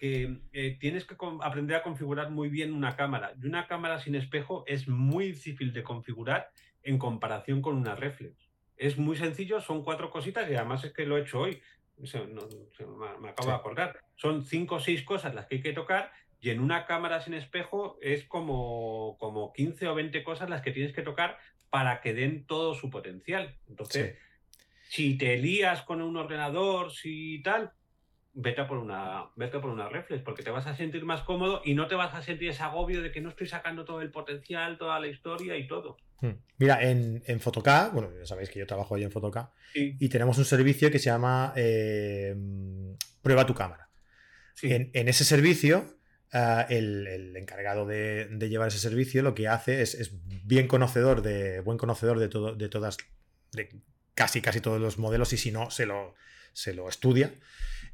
eh, 0.53 0.77
tienes 0.81 1.05
que 1.05 1.17
aprender 1.41 1.77
a 1.77 1.83
configurar 1.83 2.31
muy 2.31 2.49
bien 2.49 2.73
una 2.73 2.97
cámara. 2.97 3.35
Y 3.41 3.47
una 3.47 3.67
cámara 3.67 4.01
sin 4.01 4.15
espejo 4.15 4.65
es 4.67 4.89
muy 4.89 5.27
difícil 5.29 5.73
de 5.73 5.83
configurar 5.83 6.51
en 6.83 6.99
comparación 6.99 7.63
con 7.63 7.77
una 7.77 7.95
reflex. 7.95 8.35
Es 8.77 8.99
muy 8.99 9.17
sencillo, 9.17 9.61
son 9.61 9.85
cuatro 9.85 10.11
cositas 10.11 10.51
y 10.51 10.55
además 10.55 10.85
es 10.85 10.93
que 10.93 11.07
lo 11.07 11.17
he 11.17 11.23
hecho 11.23 11.41
hoy. 11.41 11.61
me, 11.99 13.29
acabo 13.29 13.51
de 13.51 13.55
acordar. 13.55 14.01
Son 14.17 14.45
cinco 14.45 14.77
o 14.77 14.81
seis 14.81 15.03
cosas 15.03 15.35
las 15.35 15.47
que 15.47 15.57
hay 15.57 15.63
que 15.63 15.73
tocar 15.73 16.11
y 16.43 16.51
en 16.51 16.59
una 16.59 16.87
cámara 16.87 17.21
sin 17.21 17.35
espejo 17.35 17.99
es 18.03 18.25
como, 18.25 19.17
como 19.21 19.53
15 19.53 19.87
o 19.87 19.95
20 19.95 20.25
cosas 20.25 20.51
las 20.51 20.61
que 20.61 20.73
tienes 20.73 20.93
que 20.93 21.03
tocar 21.03 21.39
para 21.73 22.03
que 22.03 22.13
den 22.13 22.45
todo 22.47 22.75
su 22.75 22.91
potencial. 22.91 23.57
Entonces, 23.67 24.19
si 24.91 25.17
te 25.17 25.39
lías 25.39 25.81
con 25.81 26.03
un 26.03 26.19
ordenador, 26.19 26.93
si 26.93 27.41
tal, 27.43 27.73
vete 28.35 28.63
por 28.65 28.77
una, 28.77 29.31
vete 29.37 29.59
por 29.59 29.71
una 29.71 29.89
reflex, 29.89 30.23
porque 30.23 30.43
te 30.43 30.51
vas 30.51 30.67
a 30.67 30.77
sentir 30.77 31.03
más 31.07 31.23
cómodo 31.23 31.63
y 31.65 31.73
no 31.73 31.87
te 31.87 31.95
vas 31.95 32.15
a 32.15 32.21
sentir 32.21 32.51
ese 32.51 32.63
agobio 32.63 33.01
de 33.01 33.11
que 33.11 33.23
no 33.23 33.31
estoy 33.31 33.47
sacando 33.47 33.87
todo 33.87 34.03
el 34.03 34.11
potencial, 34.11 34.77
toda 34.77 35.01
la 35.01 35.07
historia 35.07 35.57
y 35.57 35.67
todo. 35.67 35.97
Hmm. 36.21 36.33
Mira, 36.59 36.83
en, 36.83 37.23
en 37.27 37.41
bueno, 37.95 38.11
ya 38.19 38.27
sabéis 38.27 38.51
que 38.51 38.59
yo 38.59 38.67
trabajo 38.67 38.95
ahí 38.95 39.03
en 39.03 39.11
Photocad, 39.11 39.49
y 39.75 40.09
tenemos 40.11 40.37
un 40.37 40.45
servicio 40.45 40.91
que 40.91 40.99
se 40.99 41.07
llama 41.07 41.55
eh, 41.57 42.37
Prueba 43.23 43.47
tu 43.47 43.55
cámara. 43.55 43.89
En, 44.61 45.09
ese 45.09 45.25
servicio, 45.25 45.87
ah, 46.33 46.67
el, 46.69 47.37
encargado 47.37 47.87
de, 47.87 48.29
llevar 48.49 48.69
ese 48.69 48.79
servicio 48.79 49.23
lo 49.23 49.35
que 49.35 49.49
hace 49.49 49.83
es, 49.83 50.13
bien 50.45 50.69
conocedor 50.69 51.23
de, 51.23 51.61
buen 51.61 51.79
conocedor 51.79 52.19
de 52.19 52.29
todo, 52.29 52.55
de 52.55 52.69
todas, 52.69 52.99
de 53.53 53.69
casi 54.15 54.41
casi 54.41 54.61
todos 54.61 54.81
los 54.81 54.99
modelos, 54.99 55.33
y 55.33 55.37
si 55.37 55.51
no, 55.51 55.71
se 55.71 55.87
lo, 55.87 56.15
se 56.53 56.75
lo 56.75 56.89
estudia. 56.89 57.35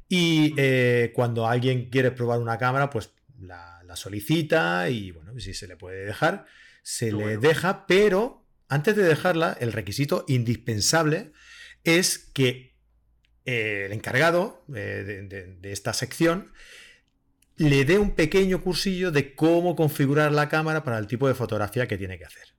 Y 0.07 0.53
eh, 0.57 1.11
cuando 1.13 1.47
alguien 1.47 1.89
quiere 1.89 2.11
probar 2.11 2.39
una 2.39 2.57
cámara, 2.57 2.89
pues 2.89 3.11
la, 3.39 3.75
solicita 3.95 4.87
y 4.89 5.09
bueno, 5.09 5.37
si 5.39 5.55
se 5.55 5.67
le 5.67 5.75
puede 5.75 6.05
dejar, 6.05 6.45
se 6.83 7.11
le 7.11 7.37
deja, 7.37 7.87
pero 7.87 8.45
antes 8.67 8.95
de 8.95 9.01
dejarla, 9.01 9.57
el 9.59 9.73
requisito 9.73 10.25
indispensable 10.27 11.31
es 11.83 12.19
que 12.19 12.75
eh, 13.45 13.85
el 13.87 13.93
encargado 13.93 14.63
eh, 14.75 15.25
de, 15.59 15.71
esta 15.71 15.93
sección 15.93 16.51
le 17.59 17.83
dé 17.83 17.99
un 17.99 18.11
pequeño 18.11 18.61
cursillo 18.61 19.11
de 19.11 19.35
cómo 19.35 19.75
configurar 19.75 20.31
la 20.31 20.47
cámara 20.47 20.83
para 20.83 20.97
el 20.97 21.07
tipo 21.07 21.27
de 21.27 21.33
fotografía 21.33 21.87
que 21.87 21.97
tiene 21.97 22.17
que 22.17 22.25
hacer. 22.25 22.55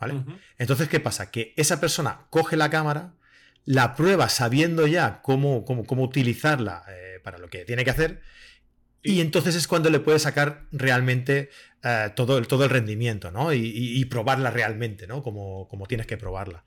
¿Vale? 0.00 0.24
Entonces, 0.56 0.88
¿qué 0.88 1.00
pasa? 1.00 1.30
Que 1.30 1.52
esa 1.56 1.80
persona 1.80 2.26
coge 2.30 2.56
la 2.56 2.70
cámara, 2.70 3.14
la 3.64 3.94
prueba 3.94 4.28
sabiendo 4.28 4.86
ya 4.86 5.20
cómo, 5.22 5.64
cómo, 5.64 6.02
utilizarla 6.02 6.84
eh, 6.88 7.20
para 7.22 7.36
lo 7.38 7.50
que 7.50 7.64
tiene 7.64 7.84
que 7.84 7.90
hacer. 7.90 8.22
Y 9.02 9.20
entonces 9.20 9.54
es 9.54 9.68
cuando 9.68 9.90
le 9.90 10.00
puede 10.00 10.18
sacar 10.18 10.66
realmente 10.72 11.50
eh, 11.82 12.10
todo, 12.14 12.38
el, 12.38 12.46
todo 12.46 12.64
el 12.64 12.70
rendimiento, 12.70 13.30
¿no? 13.30 13.52
Y, 13.52 14.02
probarla 14.06 14.50
realmente, 14.50 15.06
¿no? 15.06 15.22
Como, 15.22 15.68
como 15.68 15.86
tienes 15.86 16.06
que 16.06 16.16
probarla. 16.16 16.64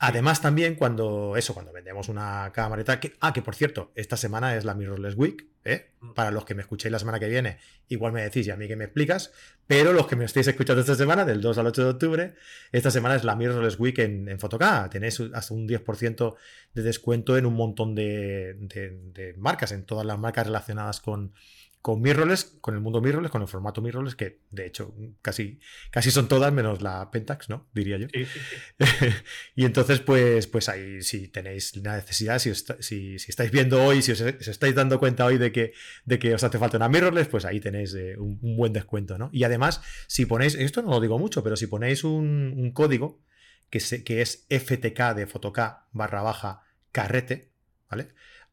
Además, 0.00 0.40
también 0.40 0.76
cuando 0.76 1.36
eso, 1.36 1.54
cuando 1.54 1.72
vendemos 1.72 2.08
una 2.08 2.52
cámara 2.54 2.82
y 2.82 2.84
tal, 2.84 3.00
que, 3.00 3.14
ah, 3.20 3.32
que 3.32 3.42
por 3.42 3.56
cierto, 3.56 3.90
esta 3.96 4.16
semana 4.16 4.56
es 4.56 4.64
la 4.64 4.74
Mirrorless 4.74 5.16
Week, 5.16 5.46
¿eh? 5.64 5.90
Mm. 6.00 6.12
Para 6.12 6.30
los 6.30 6.44
que 6.44 6.54
me 6.54 6.62
escuchéis 6.62 6.92
la 6.92 7.00
semana 7.00 7.18
que 7.18 7.28
viene, 7.28 7.58
igual 7.88 8.12
me 8.12 8.22
decís 8.22 8.46
y 8.46 8.50
a 8.50 8.56
mí 8.56 8.68
que 8.68 8.76
me 8.76 8.84
explicas, 8.84 9.32
pero 9.66 9.92
los 9.92 10.06
que 10.06 10.14
me 10.14 10.24
estéis 10.24 10.46
escuchando 10.46 10.80
esta 10.80 10.94
semana, 10.94 11.24
del 11.24 11.40
2 11.40 11.58
al 11.58 11.66
8 11.66 11.82
de 11.82 11.90
octubre, 11.90 12.34
esta 12.70 12.92
semana 12.92 13.16
es 13.16 13.24
la 13.24 13.34
Mirrorless 13.34 13.78
Week 13.80 13.98
en, 13.98 14.28
en 14.28 14.38
Tenéis 14.90 15.20
hasta 15.34 15.54
un 15.54 15.66
10% 15.66 16.36
de 16.74 16.82
descuento 16.82 17.36
en 17.36 17.46
un 17.46 17.54
montón 17.54 17.96
de 17.96 19.34
marcas, 19.36 19.72
en 19.72 19.84
todas 19.84 20.06
las 20.06 20.18
marcas 20.18 20.46
relacionadas 20.46 21.00
con, 21.00 21.32
con 21.80 22.00
mirrorless, 22.00 22.56
con 22.60 22.74
el 22.74 22.80
mundo 22.80 23.00
mirrorless, 23.00 23.30
con 23.30 23.42
el 23.42 23.48
formato 23.48 23.80
mirrorless, 23.80 24.16
que 24.16 24.40
de 24.50 24.66
hecho 24.66 24.94
casi, 25.22 25.60
casi 25.90 26.10
son 26.10 26.28
todas 26.28 26.52
menos 26.52 26.82
la 26.82 27.10
Pentax, 27.10 27.48
¿no? 27.48 27.68
Diría 27.72 27.98
yo. 27.98 28.08
y 29.54 29.64
entonces, 29.64 30.00
pues, 30.00 30.46
pues 30.48 30.68
ahí 30.68 31.02
si 31.02 31.28
tenéis 31.28 31.76
la 31.76 31.96
necesidad, 31.96 32.38
si, 32.38 32.52
si, 32.54 33.16
estáis 33.16 33.50
viendo 33.50 33.82
hoy, 33.84 34.02
si 34.02 34.12
os, 34.12 34.20
estáis 34.20 34.74
dando 34.74 34.98
cuenta 34.98 35.24
hoy 35.24 35.38
de 35.38 35.52
que, 35.52 35.72
de 36.04 36.18
que 36.18 36.34
os 36.34 36.42
hace 36.42 36.58
falta 36.58 36.76
una 36.76 36.88
mirrorless, 36.88 37.28
pues 37.28 37.44
ahí 37.44 37.60
tenéis 37.60 37.94
eh, 37.94 38.16
un, 38.18 38.38
buen 38.56 38.72
descuento, 38.72 39.16
¿no? 39.16 39.30
Y 39.32 39.44
además, 39.44 39.80
si 40.08 40.26
ponéis, 40.26 40.54
esto 40.56 40.82
no 40.82 40.90
lo 40.90 41.00
digo 41.00 41.18
mucho, 41.18 41.42
pero 41.42 41.56
si 41.56 41.68
ponéis 41.68 42.04
un, 42.04 42.72
código 42.74 43.22
que, 43.70 43.78
que 44.04 44.20
es 44.20 44.46
FTK 44.50 45.14
de 45.14 45.26
Fotok 45.26 45.58
barra 45.92 46.22
baja 46.22 46.62
carrete, 46.92 47.52
¿vale? 47.88 48.08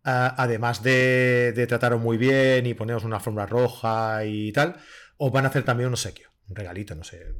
Además 0.06 0.84
de, 0.84 1.66
trataros 1.68 2.02
muy 2.02 2.18
bien 2.18 2.66
y 2.66 2.74
poneros 2.74 3.04
una 3.04 3.18
alfombra 3.18 3.46
roja 3.46 4.24
y 4.26 4.52
tal, 4.52 4.78
os 5.18 5.32
van 5.32 5.46
a 5.46 5.50
hacer 5.50 5.64
también 5.64 5.88
un 5.88 5.94
obsequio, 5.94 6.30
un 6.48 6.56
regalito, 6.56 6.96
no 6.96 7.04
sé, 7.04 7.34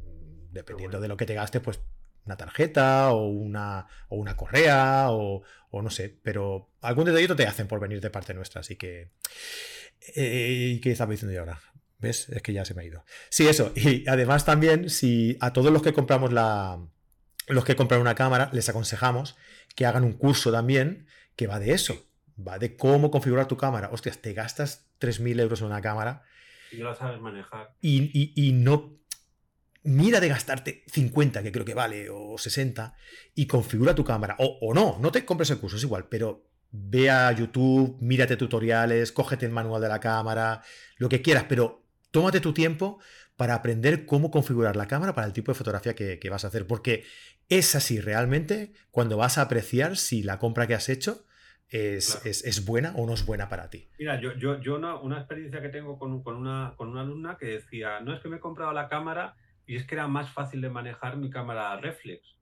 dependiendo 0.50 1.00
de 1.00 1.08
lo 1.08 1.16
que 1.16 1.26
te 1.26 1.34
gastes, 1.34 1.62
pues 1.62 1.80
una 2.24 2.36
tarjeta 2.36 3.12
o 3.12 3.28
una, 3.28 3.86
o 4.08 4.16
una 4.16 4.36
correa 4.36 5.06
o, 5.10 5.42
no 5.70 5.90
sé, 5.90 6.18
pero 6.22 6.70
algún 6.80 7.04
detallito 7.04 7.36
te 7.36 7.46
hacen 7.46 7.68
por 7.68 7.78
venir 7.78 8.00
de 8.00 8.10
parte 8.10 8.34
nuestra, 8.34 8.62
así 8.62 8.76
que... 8.76 9.10
Eh, 10.14 10.80
¿Qué 10.82 10.90
estaba 10.90 11.10
diciendo 11.10 11.34
yo 11.34 11.40
ahora? 11.40 11.60
¿Ves? 11.98 12.28
Es 12.30 12.42
que 12.42 12.52
ya 12.52 12.64
se 12.64 12.74
me 12.74 12.82
ha 12.82 12.84
ido. 12.86 13.04
Sí, 13.28 13.46
eso. 13.46 13.72
Y 13.76 14.08
además 14.08 14.44
también, 14.44 14.88
si 14.88 15.36
a 15.40 15.52
todos 15.52 15.72
los 15.72 15.82
que 15.82 15.92
compramos 15.92 16.32
la... 16.32 16.80
Los 17.46 17.64
que 17.64 17.76
compran 17.76 18.00
una 18.00 18.14
cámara, 18.14 18.50
les 18.52 18.68
aconsejamos 18.68 19.36
que 19.74 19.86
hagan 19.86 20.02
un 20.02 20.14
curso 20.14 20.50
también 20.50 21.06
que 21.36 21.46
va 21.46 21.60
de 21.60 21.72
eso 21.72 22.06
va 22.36 22.58
de 22.58 22.76
cómo 22.76 23.10
configurar 23.10 23.48
tu 23.48 23.56
cámara. 23.56 23.90
Hostias, 23.92 24.18
te 24.18 24.32
gastas 24.32 24.86
3.000 25.00 25.40
euros 25.40 25.60
en 25.60 25.68
una 25.68 25.80
cámara. 25.80 26.22
Y 26.72 26.76
no 26.76 26.84
la 26.84 26.94
sabes 26.94 27.20
manejar. 27.20 27.74
Y, 27.80 28.52
no. 28.54 28.98
Mira 29.82 30.18
de 30.18 30.28
gastarte 30.28 30.84
50, 30.88 31.42
que 31.42 31.52
creo 31.52 31.64
que 31.64 31.74
vale, 31.74 32.08
o 32.10 32.36
60, 32.36 32.96
y 33.34 33.46
configura 33.46 33.94
tu 33.94 34.04
cámara. 34.04 34.36
O, 34.38 34.74
no, 34.74 34.98
no 35.00 35.12
te 35.12 35.24
compres 35.24 35.50
el 35.50 35.58
curso, 35.58 35.76
es 35.76 35.84
igual, 35.84 36.08
pero 36.08 36.44
ve 36.72 37.08
a 37.08 37.30
YouTube, 37.30 37.96
mírate 38.00 38.36
tutoriales, 38.36 39.12
cógete 39.12 39.46
el 39.46 39.52
manual 39.52 39.80
de 39.80 39.88
la 39.88 40.00
cámara, 40.00 40.62
lo 40.96 41.08
que 41.08 41.22
quieras, 41.22 41.44
pero 41.48 41.84
tómate 42.10 42.40
tu 42.40 42.52
tiempo 42.52 42.98
para 43.36 43.54
aprender 43.54 44.06
cómo 44.06 44.32
configurar 44.32 44.74
la 44.74 44.88
cámara 44.88 45.14
para 45.14 45.28
el 45.28 45.32
tipo 45.32 45.52
de 45.52 45.58
fotografía 45.58 45.94
que, 45.94 46.18
que 46.18 46.30
vas 46.30 46.44
a 46.44 46.48
hacer. 46.48 46.66
Porque 46.66 47.04
es 47.48 47.76
así 47.76 48.00
realmente 48.00 48.72
cuando 48.90 49.16
vas 49.16 49.38
a 49.38 49.42
apreciar 49.42 49.96
si 49.96 50.24
la 50.24 50.40
compra 50.40 50.66
que 50.66 50.74
has 50.74 50.88
hecho 50.88 51.25
es, 51.70 52.64
buena 52.64 52.92
o 52.96 53.06
no 53.06 53.14
es 53.14 53.26
buena 53.26 53.48
para 53.48 53.70
ti. 53.70 53.88
Mira, 53.98 54.20
yo, 54.20 54.34
yo, 54.34 54.60
yo 54.60 54.76
una, 54.76 55.18
experiencia 55.18 55.60
que 55.60 55.68
tengo 55.68 55.98
con, 55.98 56.12
una, 56.12 56.74
con 56.76 56.88
una 56.88 57.00
alumna 57.02 57.36
que 57.38 57.46
decía, 57.46 58.00
no 58.00 58.14
es 58.14 58.20
que 58.20 58.28
me 58.28 58.36
he 58.36 58.40
comprado 58.40 58.72
la 58.72 58.88
cámara 58.88 59.36
y 59.66 59.76
es 59.76 59.86
que 59.86 59.94
era 59.94 60.06
más 60.06 60.30
fácil 60.30 60.60
de 60.60 60.70
manejar 60.70 61.16
mi 61.16 61.30
cámara 61.30 61.76
reflex. 61.76 62.36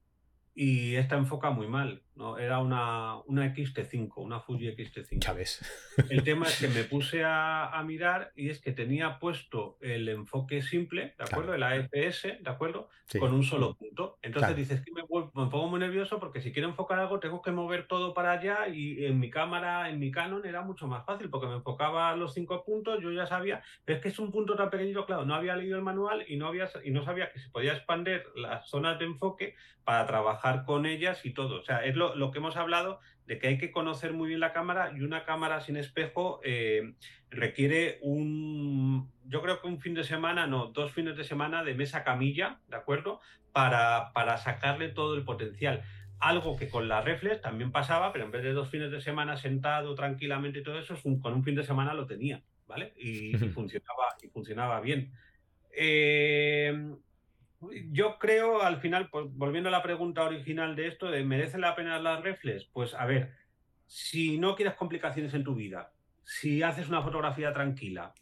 Y 0.55 0.95
esta 0.95 1.17
enfoca 1.17 1.51
muy 1.51 1.67
mal. 1.67 2.03
¿No? 2.17 2.39
Era 2.39 2.59
una, 2.59 3.17
una 3.27 3.47
XT5, 3.47 4.13
una 4.17 4.41
Fuji 4.41 4.69
XT5. 4.69 5.19
Ya 5.21 5.33
ves. 5.33 5.61
El 6.11 6.23
tema 6.23 6.47
es 6.47 6.59
que 6.59 6.69
me 6.69 6.85
puse 6.85 7.23
a, 7.25 7.83
mirar 7.85 8.33
y 8.35 8.49
es 8.49 8.61
que 8.61 8.73
tenía 8.73 9.19
puesto 9.19 9.77
el 9.83 10.09
enfoque 10.09 10.63
simple, 10.63 11.15
¿de 11.19 11.25
acuerdo? 11.25 11.55
El 11.55 11.63
AFS, 11.63 12.23
¿de 12.41 12.51
acuerdo? 12.51 12.89
Con 13.19 13.35
un 13.35 13.43
solo 13.43 13.75
punto. 13.75 14.19
Entonces 14.23 14.57
dices 14.57 14.83
que 14.83 14.91
me, 14.91 15.03
me, 15.03 15.51
pongo 15.51 15.69
muy 15.69 15.81
nervioso 15.81 16.19
porque 16.19 16.41
si 16.41 16.51
quiero 16.51 16.69
enfocar 16.69 16.99
algo 16.99 17.21
tengo 17.21 17.43
que 17.43 17.51
mover 17.51 17.87
todo 17.87 18.15
para 18.15 18.33
allá 18.33 18.69
y 18.69 19.05
en 19.05 19.21
mi 19.21 19.29
cámara, 19.29 19.91
en 19.91 19.99
mi 19.99 20.11
Canon 20.11 20.47
era 20.47 20.63
mucho 20.63 20.87
más 20.87 21.05
fácil 21.05 21.29
porque 21.29 21.47
me 21.47 21.57
enfocaba 21.57 22.17
los 22.17 22.33
cinco 22.33 22.65
puntos, 22.65 23.03
yo 23.03 23.13
ya 23.13 23.27
sabía, 23.27 23.63
pero 23.85 23.97
es 23.97 24.03
que 24.03 24.09
es 24.09 24.19
un 24.19 24.33
punto 24.33 24.57
tan 24.57 24.71
pequeñito, 24.71 25.05
claro, 25.05 25.27
no 25.27 25.35
había 25.35 25.57
leído 25.57 25.77
el 25.77 25.83
manual 25.83 26.25
y 26.27 26.37
no, 26.37 26.47
había, 26.47 26.71
y 26.83 26.91
no 26.91 27.05
sabía 27.05 27.31
que 27.31 27.39
se 27.39 27.51
podía 27.51 27.75
expandir 27.75 28.25
las 28.35 28.67
zonas 28.69 28.99
de 28.99 29.05
enfoque 29.05 29.55
para 29.85 30.07
trabajar 30.07 30.65
con 30.65 30.87
ellas 30.87 31.25
y 31.25 31.33
todo. 31.33 31.61
O 31.61 31.63
sea, 31.63 31.85
es 31.85 31.95
lo 31.95 32.04
lo, 32.15 32.31
que 32.31 32.39
hemos 32.39 32.57
hablado 32.57 33.01
de 33.27 33.39
que 33.39 33.49
hay 33.49 33.59
que 33.59 33.73
conocer 33.73 34.13
muy 34.13 34.29
bien 34.29 34.41
la 34.41 34.53
cámara 34.53 34.93
y 34.95 35.01
una 35.01 35.25
cámara 35.25 35.61
sin 35.61 35.77
espejo 35.77 36.41
eh, 36.45 36.95
requiere 37.31 37.99
un, 38.03 39.11
yo 39.25 39.43
creo 39.43 39.61
que 39.61 39.67
un 39.67 39.81
fin 39.81 39.95
de 39.95 40.05
semana, 40.05 40.47
no, 40.47 40.67
dos 40.67 40.93
fines 40.93 41.17
de 41.17 41.25
semana 41.25 41.65
de 41.65 41.75
mesa 41.75 42.05
camilla, 42.05 42.61
¿de 42.69 42.77
acuerdo? 42.77 43.21
Para, 43.53 44.13
para 44.13 44.37
sacarle 44.37 44.89
todo 44.89 45.15
el 45.15 45.25
potencial. 45.25 45.83
Algo 46.21 46.57
que 46.57 46.69
con 46.69 46.89
la 46.89 47.01
reflex 47.01 47.41
también 47.41 47.73
pasaba, 47.73 48.13
pero 48.13 48.25
en 48.25 48.31
vez 48.31 48.43
de 48.43 48.53
dos 48.53 48.69
fines 48.69 48.91
de 48.91 49.01
semana 49.01 49.37
sentado 49.37 49.95
tranquilamente 49.95 50.61
y 50.61 50.63
todo 50.63 50.79
eso, 50.79 50.95
con 51.21 51.35
un 51.35 51.45
fin 51.45 51.55
de 51.55 51.65
semana 51.65 51.95
lo 51.95 52.07
tenía, 52.07 52.43
¿vale? 52.67 52.93
Y, 52.97 53.35
funcionaba, 53.55 54.17
y 54.23 54.29
funcionaba 54.29 54.81
bien. 54.81 55.13
Eh, 55.77 56.73
yo 57.91 58.19
creo, 58.19 58.63
al 58.63 58.81
final, 58.81 59.09
pues, 59.11 59.27
volviendo 59.31 59.69
a 59.69 59.73
la 59.73 59.83
pregunta 59.83 60.23
original 60.23 60.77
de 60.77 60.89
esto, 60.89 61.09
¿merece 61.25 61.59
la 61.59 61.75
pena 61.75 61.99
las 61.99 62.23
reflex? 62.23 62.65
Pues 62.67 62.95
a 62.95 63.07
ver, 63.07 63.33
si 63.87 64.39
no 64.39 64.55
quieres 64.55 64.75
complicaciones 64.75 65.35
en 65.35 65.45
tu 65.45 65.55
vida, 65.55 65.93
si 66.25 66.63
haces 66.63 66.89
una 66.89 67.03
fotografía 67.03 67.53
tranquila 67.53 68.15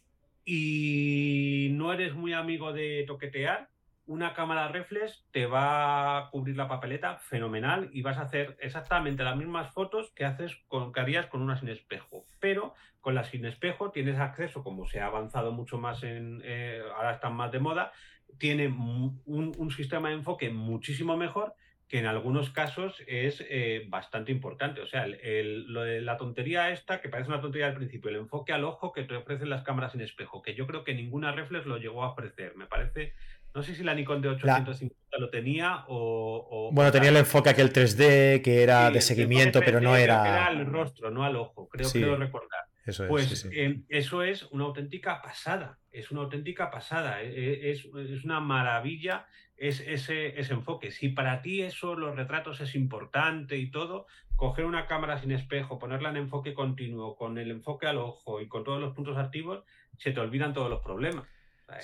y 0.45 1.69
no 1.73 1.93
eres 1.93 2.13
muy 2.13 2.33
amigo 2.33 2.73
de 2.73 3.05
toquetear, 3.07 3.69
una 4.05 4.33
cámara 4.33 4.67
reflex 4.67 5.25
te 5.31 5.45
va 5.45 6.17
a 6.17 6.29
cubrir 6.29 6.57
la 6.57 6.67
papeleta 6.67 7.17
fenomenal 7.19 7.89
y 7.93 8.01
vas 8.01 8.17
a 8.17 8.23
hacer 8.23 8.57
exactamente 8.59 9.23
las 9.23 9.37
mismas 9.37 9.71
fotos 9.71 10.11
que 10.13 10.25
haces 10.25 10.57
con 10.67 10.91
que 10.91 10.99
harías 10.99 11.27
con 11.27 11.41
una 11.41 11.57
sin 11.57 11.69
espejo. 11.69 12.25
Pero 12.39 12.73
con 12.99 13.15
la 13.15 13.23
sin 13.23 13.45
espejo 13.45 13.91
tienes 13.91 14.19
acceso, 14.19 14.63
como 14.63 14.85
se 14.85 14.99
ha 14.99 15.05
avanzado 15.05 15.51
mucho 15.51 15.77
más 15.77 16.03
en, 16.03 16.41
eh, 16.43 16.81
ahora 16.95 17.11
están 17.11 17.33
más 17.33 17.51
de 17.51 17.59
moda, 17.59 17.93
tiene 18.37 18.67
un, 18.67 19.71
sistema 19.75 20.09
de 20.09 20.15
enfoque 20.15 20.49
muchísimo 20.49 21.17
mejor 21.17 21.55
que 21.87 21.99
en 21.99 22.05
algunos 22.05 22.49
casos 22.49 23.03
es 23.07 23.43
eh, 23.49 23.85
bastante 23.87 24.31
importante. 24.31 24.81
O 24.81 24.87
sea, 24.87 25.05
lo 25.07 25.83
de 25.83 26.01
la 26.01 26.17
tontería 26.17 26.71
esta, 26.71 27.01
que 27.01 27.09
parece 27.09 27.29
una 27.29 27.41
tontería 27.41 27.67
al 27.67 27.75
principio, 27.75 28.09
el 28.09 28.15
enfoque 28.15 28.51
al 28.51 28.63
ojo 28.63 28.91
que 28.91 29.03
te 29.03 29.15
ofrecen 29.15 29.49
las 29.49 29.63
cámaras 29.63 29.93
en 29.93 30.01
espejo, 30.01 30.41
que 30.41 30.55
yo 30.55 30.65
creo 30.65 30.83
que 30.83 30.95
ninguna 30.95 31.31
reflex 31.31 31.65
lo 31.65 31.77
llegó 31.77 32.03
a 32.03 32.09
ofrecer. 32.09 32.55
Me 32.55 32.65
parece, 32.65 33.13
no 33.53 33.61
sé 33.61 33.75
si 33.75 33.83
la 33.83 33.93
Nikon 33.93 34.21
de 34.21 34.29
850 34.29 35.17
lo 35.19 35.29
tenía 35.29 35.83
o, 35.87 36.71
Bueno, 36.73 36.91
tenía 36.91 37.09
el 37.09 37.17
enfoque 37.17 37.49
aquel 37.49 37.71
3D 37.71 38.41
que 38.41 38.63
era 38.63 38.89
de 38.89 39.01
seguimiento, 39.01 39.59
pero 39.59 39.79
no 39.79 39.95
era... 39.95 40.27
Era 40.27 40.45
al 40.47 40.65
rostro, 40.65 41.11
no 41.11 41.23
al 41.23 41.35
ojo, 41.35 41.69
creo 41.69 41.91
que 41.91 41.99
lo 41.99 42.15
recordar. 42.15 42.72
Eso 42.85 43.03
es. 43.03 43.09
Pues 43.09 43.49
eh, 43.51 43.81
eso 43.89 44.23
es 44.23 44.43
una 44.51 44.65
auténtica 44.65 45.21
pasada, 45.21 45.79
es 45.91 46.11
una 46.11 46.21
auténtica 46.21 46.69
pasada, 46.69 47.21
e, 47.21 47.27
e, 47.27 47.71
es, 47.71 47.85
es, 47.85 48.25
una 48.25 48.41
maravilla 48.41 49.25
es, 49.55 49.79
ese, 49.79 50.39
ese, 50.39 50.53
enfoque. 50.53 50.91
Si 50.91 51.09
para 51.09 51.41
ti 51.41 51.61
eso, 51.61 51.95
los 51.95 52.15
retratos 52.15 52.59
es 52.59 52.75
importante 52.75 53.57
y 53.57 53.71
todo, 53.71 54.07
coger 54.35 54.65
una 54.65 54.85
cámara 54.87 55.17
sin 55.19 55.31
espejo, 55.31 55.79
ponerla 55.79 56.09
en 56.09 56.17
enfoque 56.17 56.53
continuo, 56.53 57.15
con 57.15 57.37
el 57.37 57.51
enfoque 57.51 57.87
al 57.87 57.99
ojo 57.99 58.41
y 58.41 58.47
con 58.47 58.63
todos 58.65 58.81
los 58.81 58.93
puntos 58.93 59.17
activos, 59.17 59.63
se 59.97 60.11
te 60.11 60.19
olvidan 60.19 60.53
todos 60.53 60.69
los 60.69 60.81
problemas. 60.81 61.25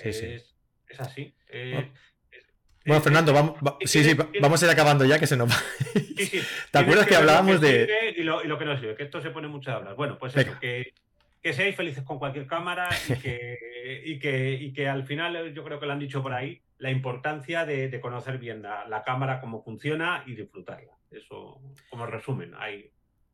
es, 0.04 0.22
es, 0.22 1.00
así. 1.00 1.34
Bueno, 2.86 3.02
Fernando, 3.02 3.32
vamos, 3.32 3.56
sí, 3.84 4.02
sí, 4.02 4.16
vamos 4.40 4.62
a 4.62 4.66
ir 4.66 4.72
acabando 4.72 5.04
ya 5.04 5.18
que 5.18 5.26
se 5.26 5.36
nos 5.36 5.50
va. 5.50 5.56
¿Te 6.70 6.78
acuerdas 6.78 7.06
que, 7.06 7.14
hablábamos 7.14 7.60
de. 7.60 8.14
Y 8.16 8.22
lo, 8.22 8.42
y 8.42 8.48
lo, 8.48 8.58
que 8.58 8.64
no 8.64 8.78
sirve, 8.78 8.94
que 8.94 9.02
esto 9.02 9.20
se 9.20 9.30
pone 9.30 9.48
mucho 9.48 9.70
a 9.70 9.74
hablar. 9.74 9.94
Bueno, 9.96 10.18
pues 10.18 10.34
eso, 10.34 10.58
que, 10.58 10.94
que, 11.42 11.52
seáis 11.52 11.76
felices 11.76 12.04
con 12.04 12.18
cualquier 12.18 12.46
cámara 12.46 12.88
y 13.08 13.14
que, 13.20 14.02
y 14.04 14.18
que, 14.18 14.52
y 14.52 14.72
que 14.72 14.88
al 14.88 15.04
final, 15.04 15.52
yo 15.52 15.62
creo 15.62 15.78
que 15.78 15.86
lo 15.86 15.92
han 15.92 15.98
dicho 15.98 16.22
por 16.22 16.32
ahí, 16.32 16.62
la 16.78 16.90
importancia 16.90 17.66
de, 17.66 18.00
conocer 18.00 18.38
bien 18.38 18.62
la, 18.62 19.02
cámara, 19.04 19.40
cómo 19.40 19.62
funciona 19.62 20.24
y 20.26 20.34
disfrutarla. 20.34 20.92
Eso, 21.10 21.60
como 21.90 22.06
resumen, 22.06 22.54
ahí. 22.58 22.90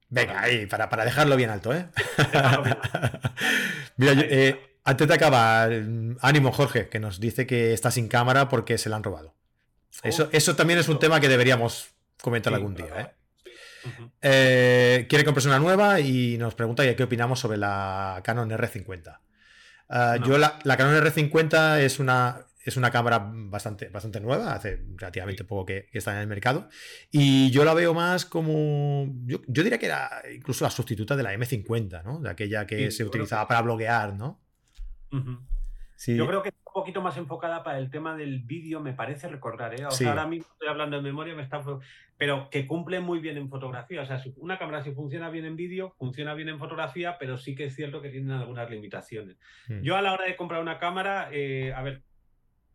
Venga, 0.09 0.41
ahí, 0.41 0.67
para, 0.67 0.89
para 0.89 1.05
dejarlo 1.05 1.37
bien 1.37 1.51
alto, 1.51 1.73
¿eh? 1.73 1.87
Mira, 3.97 4.13
eh, 4.17 4.76
antes 4.87 5.09
de 5.09 5.15
acabar, 5.15 5.71
ánimo 6.21 6.53
Jorge, 6.53 6.89
que 6.89 7.01
nos 7.01 7.19
dice 7.21 7.47
que 7.47 7.73
está 7.73 7.91
sin 7.91 8.07
cámara 8.07 8.49
porque 8.49 8.79
se 8.79 8.89
la 8.89 8.97
han 8.97 9.03
robado. 9.03 9.35
Eso, 10.03 10.29
eso 10.33 10.55
también 10.55 10.79
es 10.79 10.89
un 10.89 10.99
tema 10.99 11.21
que 11.21 11.29
deberíamos 11.29 11.89
comentar 12.23 12.55
algún 12.55 12.77
día. 12.77 13.01
¿eh? 13.01 13.11
¿eh? 14.23 15.07
quiere 15.09 15.25
comprarse 15.25 15.49
una 15.49 15.59
nueva 15.59 15.99
y 15.99 16.39
nos 16.39 16.55
pregunta 16.55 16.95
qué 16.95 17.03
opinamos 17.03 17.41
sobre 17.41 17.59
la 17.59 18.21
Canon 18.25 18.49
R50. 18.49 19.19
Ah, 19.89 20.19
yo 20.25 20.39
la, 20.39 20.59
la, 20.63 20.77
Canon 20.77 21.03
R50 21.03 21.81
es 21.81 21.99
una, 21.99 22.47
es 22.65 22.77
una 22.77 22.91
cámara 22.93 23.29
bastante, 23.29 23.89
bastante 23.89 24.21
nueva, 24.21 24.53
hace 24.53 24.85
relativamente 24.97 25.43
poco 25.43 25.67
que, 25.67 25.89
está 25.93 26.13
en 26.13 26.19
el 26.19 26.27
mercado. 26.29 26.69
Y 27.11 27.51
yo 27.51 27.65
la 27.65 27.75
veo 27.75 27.93
más 27.93 28.25
como. 28.25 29.07
Yo, 29.25 29.41
diría 29.47 29.79
que 29.79 29.87
era 29.87 30.23
incluso 30.33 30.65
la 30.65 30.71
sustituta 30.71 31.17
de 31.17 31.25
la 31.25 31.35
M50, 31.35 32.05
¿no? 32.05 32.21
De 32.21 32.31
aquella 32.31 32.67
que 32.67 32.93
se 32.93 33.05
utilizaba 33.05 33.49
para 33.49 33.63
bloguear, 33.63 34.15
¿no? 34.15 34.46
Yo 36.07 36.27
creo 36.27 36.43
que 36.43 36.51
está 36.51 36.61
un 36.67 36.75
poquito 36.75 37.01
más 37.01 37.17
enfocada 37.17 37.63
para 37.63 37.79
el 37.79 37.91
tema 37.91 38.17
del 38.17 38.41
vídeo, 38.41 38.81
me 38.81 38.93
parece 38.93 39.29
recordar, 39.29 39.81
¿eh? 39.81 39.87
O 39.87 39.91
sea, 39.91 40.11
ahora 40.11 40.27
mismo 40.27 40.47
estoy 40.53 40.69
hablando 40.69 40.97
de 40.97 41.03
memoria, 41.03 41.35
me 41.35 41.43
está... 41.43 41.63
pero 42.19 42.51
que 42.51 42.67
cumple 42.67 43.01
muy 43.01 43.19
bien 43.19 43.39
en 43.39 43.49
fotografía. 43.49 44.03
O 44.03 44.07
sea, 44.07 44.23
una 44.37 44.59
cámara 44.59 44.83
si 44.83 44.93
funciona 44.93 45.31
bien 45.31 45.47
en 45.47 45.57
vídeo, 45.57 45.95
funciona 45.99 46.35
bien 46.35 46.51
en 46.51 46.59
fotografía, 46.59 47.17
pero 47.19 47.39
sí 47.39 47.55
que 47.55 47.65
es 47.65 47.75
cierto 47.75 48.03
que 48.03 48.11
tienen 48.11 48.31
algunas 48.33 48.69
limitaciones. 48.71 49.39
Hmm. 49.69 49.81
Yo 49.81 49.97
a 49.97 50.03
la 50.03 50.13
hora 50.13 50.27
de 50.27 50.37
comprar 50.37 50.61
una 50.61 50.79
cámara, 50.79 51.29
eh, 51.33 51.73
a 51.75 51.83
ver, 51.83 52.03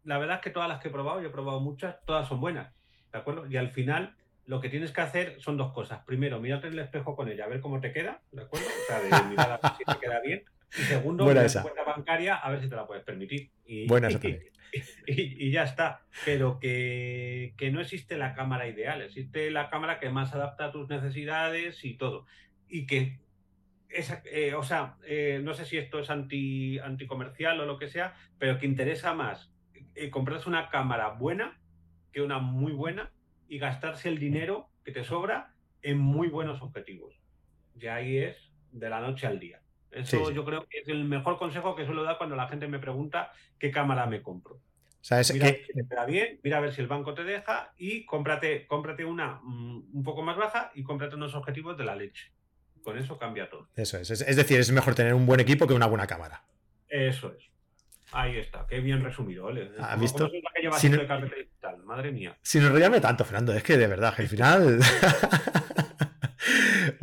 la 0.04 0.18
verdad 0.18 0.38
es 0.38 0.42
que 0.42 0.50
todas 0.50 0.68
las 0.68 0.80
que 0.80 0.88
he 0.88 0.92
probado, 0.92 1.22
yo 1.22 1.28
he 1.28 1.32
probado 1.32 1.60
muchas, 1.60 2.04
todas 2.06 2.28
son 2.28 2.42
buenas, 2.42 2.74
¿de 3.12 3.20
acuerdo? 3.20 3.46
Y 3.46 3.58
al 3.58 3.70
final 3.70 4.16
lo 4.48 4.60
que 4.60 4.70
tienes 4.70 4.92
que 4.92 5.02
hacer 5.02 5.40
son 5.40 5.58
dos 5.58 5.74
cosas. 5.74 6.04
Primero, 6.06 6.40
mirarte 6.40 6.68
en 6.68 6.74
el 6.74 6.80
espejo 6.80 7.16
con 7.16 7.30
ella, 7.30 7.46
a 7.46 7.50
ver 7.50 7.62
cómo 7.62 7.80
te 7.80 7.94
queda, 7.94 8.22
¿de 8.32 8.42
acuerdo? 8.42 8.66
O 8.68 8.88
sea, 8.88 9.00
de 9.00 9.30
mirar 9.30 9.52
a 9.52 9.58
ver 9.58 9.72
si 9.78 9.84
te 9.86 10.00
queda 10.00 10.20
bien. 10.22 10.44
Y 10.78 10.82
segundo, 10.84 11.26
Buena 11.26 11.46
esa. 11.46 11.62
cuenta 11.62 11.84
bancaria, 11.84 12.36
a 12.36 12.50
ver 12.52 12.62
si 12.62 12.70
te 12.70 12.76
la 12.76 12.88
puedes 12.88 13.04
permitir. 13.04 13.50
Y, 13.66 13.88
Buena 13.88 14.10
y, 15.08 15.48
y, 15.48 15.52
ya 15.52 15.64
está. 15.64 16.06
Pero 16.26 16.60
que, 16.60 17.54
que, 17.58 17.72
no 17.72 17.82
existe 17.82 18.18
la 18.18 18.34
cámara 18.34 18.68
ideal, 18.68 19.02
existe 19.02 19.52
la 19.52 19.70
cámara 19.70 20.00
que 20.00 20.10
más 20.10 20.34
adapta 20.34 20.66
a 20.66 20.72
tus 20.72 20.88
necesidades 20.88 21.84
y 21.84 21.96
todo. 21.96 22.26
Y 22.70 22.86
que, 22.86 23.20
esa, 23.90 24.22
eh, 24.26 24.54
o 24.54 24.64
sea, 24.64 24.96
eh, 25.06 25.42
no 25.44 25.54
sé 25.54 25.66
si 25.66 25.78
esto 25.78 26.00
es 26.00 26.10
anti, 26.10 26.80
anticomercial 26.80 27.60
o 27.60 27.66
lo 27.66 27.78
que 27.78 27.90
sea, 27.90 28.16
pero 28.38 28.58
que 28.58 28.66
interesa 28.66 29.14
más 29.14 29.52
eh, 29.96 30.10
comprarse 30.10 30.48
una 30.48 30.70
cámara 30.70 31.10
buena 31.10 31.60
que 32.12 32.22
una 32.22 32.40
muy 32.40 32.72
buena 32.72 33.12
y 33.48 33.58
gastarse 33.58 34.10
el 34.10 34.20
dinero 34.20 34.70
que 34.84 34.92
te 34.92 35.04
sobra 35.04 35.54
en 35.82 35.98
muy 35.98 36.28
buenos 36.28 36.62
objetivos. 36.62 37.20
Y 37.80 37.88
ahí 37.88 38.18
es 38.18 38.52
de 38.72 38.90
la 38.90 39.02
noche 39.02 39.28
al 39.28 39.40
día. 39.40 39.61
Eso 39.92 40.32
yo 40.32 40.46
creo 40.46 40.66
que 40.68 40.80
es 40.80 40.88
el 40.88 41.04
mejor 41.04 41.38
consejo 41.38 41.76
que 41.76 41.86
suelo 41.86 42.04
dar 42.04 42.18
cuando 42.18 42.36
la 42.36 42.48
gente 42.48 42.68
me 42.68 42.80
pregunta 42.80 43.32
qué 43.60 43.72
cámara 43.72 44.06
me 44.06 44.22
compro. 44.22 44.60
mira 45.10 45.24
si 45.24 45.40
te 45.40 45.88
queda 45.88 46.06
bien, 46.06 46.40
mira 46.44 46.58
a 46.58 46.62
ver 46.62 46.74
si 46.74 46.82
el 46.82 46.88
banco 46.88 47.14
te 47.14 47.24
deja 47.24 47.74
y 47.78 48.06
cómprate, 48.06 48.68
cómprate 48.68 49.04
una 49.06 49.40
mm, 49.44 49.90
un 49.94 50.04
poco 50.04 50.22
más 50.22 50.38
baja 50.38 50.72
y 50.76 50.84
cómprate 50.84 51.16
unos 51.16 51.36
objetivos 51.36 51.78
de 51.78 51.86
la 51.86 51.96
leche. 51.96 52.32
Con 52.84 52.98
eso 52.98 53.18
cambia 53.18 53.50
todo. 53.50 53.68
Eso 53.76 53.98
es. 53.98 54.10
Es 54.10 54.36
decir, 54.36 54.60
es 54.60 54.72
mejor 54.72 54.96
tener 54.96 55.14
un 55.14 55.26
buen 55.26 55.40
equipo 55.40 55.68
que 55.68 55.74
una 55.74 55.86
buena 55.86 56.08
cámara. 56.08 56.44
Eso 56.88 57.32
es. 57.38 57.52
Ahí 58.14 58.38
está, 58.38 58.66
qué 58.68 58.82
bien 58.82 59.04
resumido, 59.04 59.46
¿vale? 59.46 59.72
¿Has 59.80 60.00
visto? 60.00 60.30
Si 60.78 60.90
no... 60.90 61.00
Madre 61.86 62.12
mía. 62.12 62.38
Sin 62.42 62.64
enrollarme 62.64 63.00
tanto, 63.00 63.24
Fernando, 63.24 63.54
es 63.54 63.64
que 63.64 63.78
de 63.78 63.88
verdad, 63.88 64.14
al 64.18 64.28
final. 64.28 64.80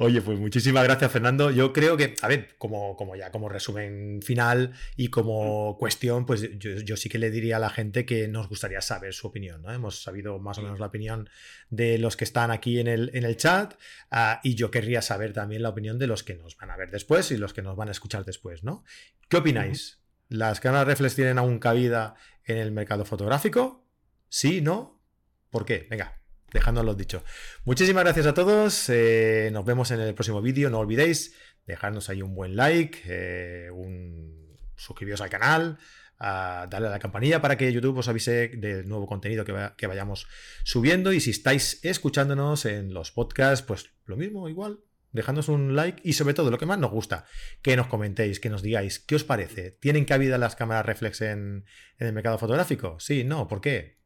Oye, 0.01 0.23
pues 0.23 0.39
muchísimas 0.39 0.85
gracias, 0.85 1.11
Fernando. 1.11 1.51
Yo 1.51 1.73
creo 1.73 1.97
que, 1.97 2.15
a 2.23 2.29
ver, 2.29 2.55
como, 2.57 2.95
como 2.95 3.17
ya 3.17 3.33
como 3.33 3.49
resumen 3.49 4.21
final 4.23 4.73
y 4.95 5.09
como 5.09 5.73
mm. 5.73 5.79
cuestión, 5.79 6.25
pues 6.25 6.57
yo, 6.57 6.97
sí 6.97 7.09
que 7.09 7.19
le 7.19 7.33
diría 7.33 7.57
a 7.57 7.59
la 7.59 7.69
gente 7.69 8.07
que 8.07 8.29
nos 8.29 8.49
gustaría 8.49 8.81
saber 8.81 9.13
su 9.13 9.27
opinión, 9.27 9.61
¿no? 9.61 9.73
Hemos 9.73 10.01
sabido 10.01 10.39
más 10.39 10.57
o 10.59 10.63
menos 10.63 10.79
la 10.79 10.87
opinión 10.87 11.29
de 11.69 11.99
los 11.99 12.17
que 12.17 12.23
están 12.23 12.53
aquí 12.53 12.79
en 12.79 12.87
el, 12.87 13.11
en 13.13 13.25
el 13.25 13.37
chat 13.37 13.75
ah, 14.13 14.39
y 14.45 14.55
yo 14.55 14.71
querría 14.71 15.03
saber 15.03 15.33
también 15.33 15.63
la 15.63 15.71
opinión 15.71 15.99
de 15.99 16.07
los 16.07 16.23
que 16.23 16.37
nos 16.37 16.57
van 16.57 16.71
a 16.71 16.77
ver 16.77 16.93
después 16.93 17.33
y 17.33 17.37
los 17.37 17.53
que 17.53 17.63
nos 17.63 17.75
van 17.75 17.89
a 17.89 17.91
escuchar 17.91 18.25
después, 18.25 18.63
¿no? 18.63 18.85
¿Qué 19.29 19.39
opináis? 19.39 19.99
¿Las 20.29 20.61
cámaras 20.61 20.87
reflex 20.87 21.17
tienen 21.17 21.39
aún 21.39 21.59
cabida 21.59 22.15
en 22.45 22.59
el 22.59 22.71
mercado 22.71 23.05
fotográfico? 23.05 23.85
¿Sí? 24.29 24.61
¿No? 24.61 25.03
¿Por 25.51 25.65
qué? 25.65 25.89
Venga, 25.91 26.18
dejándolos 26.53 26.97
dicho. 26.97 27.25
Muchísimas 27.65 28.05
gracias 28.05 28.27
a 28.27 28.35
todos. 28.35 28.89
Eh, 28.89 29.51
nos 29.53 29.65
vemos 29.65 29.91
en 29.91 30.01
el 30.01 30.15
próximo 30.15 30.41
vídeo. 30.41 30.71
No 30.71 30.79
olvidéis 30.79 31.35
dejarnos 31.67 32.09
ahí 32.09 32.23
un 32.23 32.35
buen 32.35 32.57
like, 32.57 33.01
eh, 33.07 33.71
un... 33.71 34.59
suscribiros 34.77 35.21
al 35.21 35.29
canal, 35.29 35.79
darle 36.19 36.89
a 36.89 36.91
la 36.91 36.99
campanilla 36.99 37.41
para 37.41 37.57
que 37.57 37.73
YouTube 37.73 37.99
os 37.99 38.09
avise 38.09 38.49
del 38.49 38.89
nuevo 38.89 39.07
contenido 39.07 39.45
que, 39.45 39.71
que, 39.77 39.87
vayamos 39.87 40.27
subiendo. 40.65 41.13
Y 41.13 41.21
si 41.21 41.31
estáis 41.31 41.85
escuchándonos 41.85 42.65
en 42.65 42.95
los 42.95 43.13
podcasts, 43.13 43.65
pues 43.65 43.91
lo 44.07 44.17
mismo, 44.17 44.49
igual. 44.49 44.81
Dejándonos 45.11 45.49
un 45.49 45.75
like 45.75 46.03
y 46.05 46.13
sobre 46.13 46.35
todo 46.35 46.51
lo 46.51 46.59
que 46.59 46.67
más 46.67 46.79
nos 46.79 46.91
gusta, 46.91 47.25
que 47.63 47.77
nos 47.77 47.87
comentéis, 47.87 48.41
que 48.41 48.51
nos 48.51 48.63
digáis 48.63 48.99
qué 48.99 49.15
os 49.15 49.25
parece. 49.25 49.71
¿Tienen 49.71 50.05
cabida 50.05 50.37
las 50.37 50.55
cámaras 50.55 50.85
reflex 50.85 51.23
en, 51.23 51.65
en 51.99 52.07
el 52.07 52.13
mercado 52.13 52.39
fotográfico? 52.39 53.01
Sí, 53.01 53.25
no, 53.25 53.49
¿por 53.49 53.63
qué? 53.63 53.98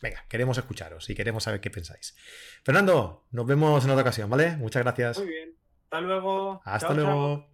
Venga, 0.00 0.24
queremos 0.28 0.56
escucharos 0.56 1.10
y 1.10 1.14
queremos 1.14 1.44
saber 1.44 1.60
qué 1.60 1.70
pensáis. 1.70 2.16
Fernando, 2.64 3.26
nos 3.30 3.46
vemos 3.46 3.84
en 3.84 3.90
otra 3.90 4.02
ocasión, 4.02 4.30
¿vale? 4.30 4.56
Muchas 4.56 4.82
gracias. 4.82 5.18
Muy 5.18 5.28
bien. 5.28 5.56
Hasta 5.84 6.00
luego. 6.00 6.62
Hasta 6.64 6.94
luego. 6.94 7.49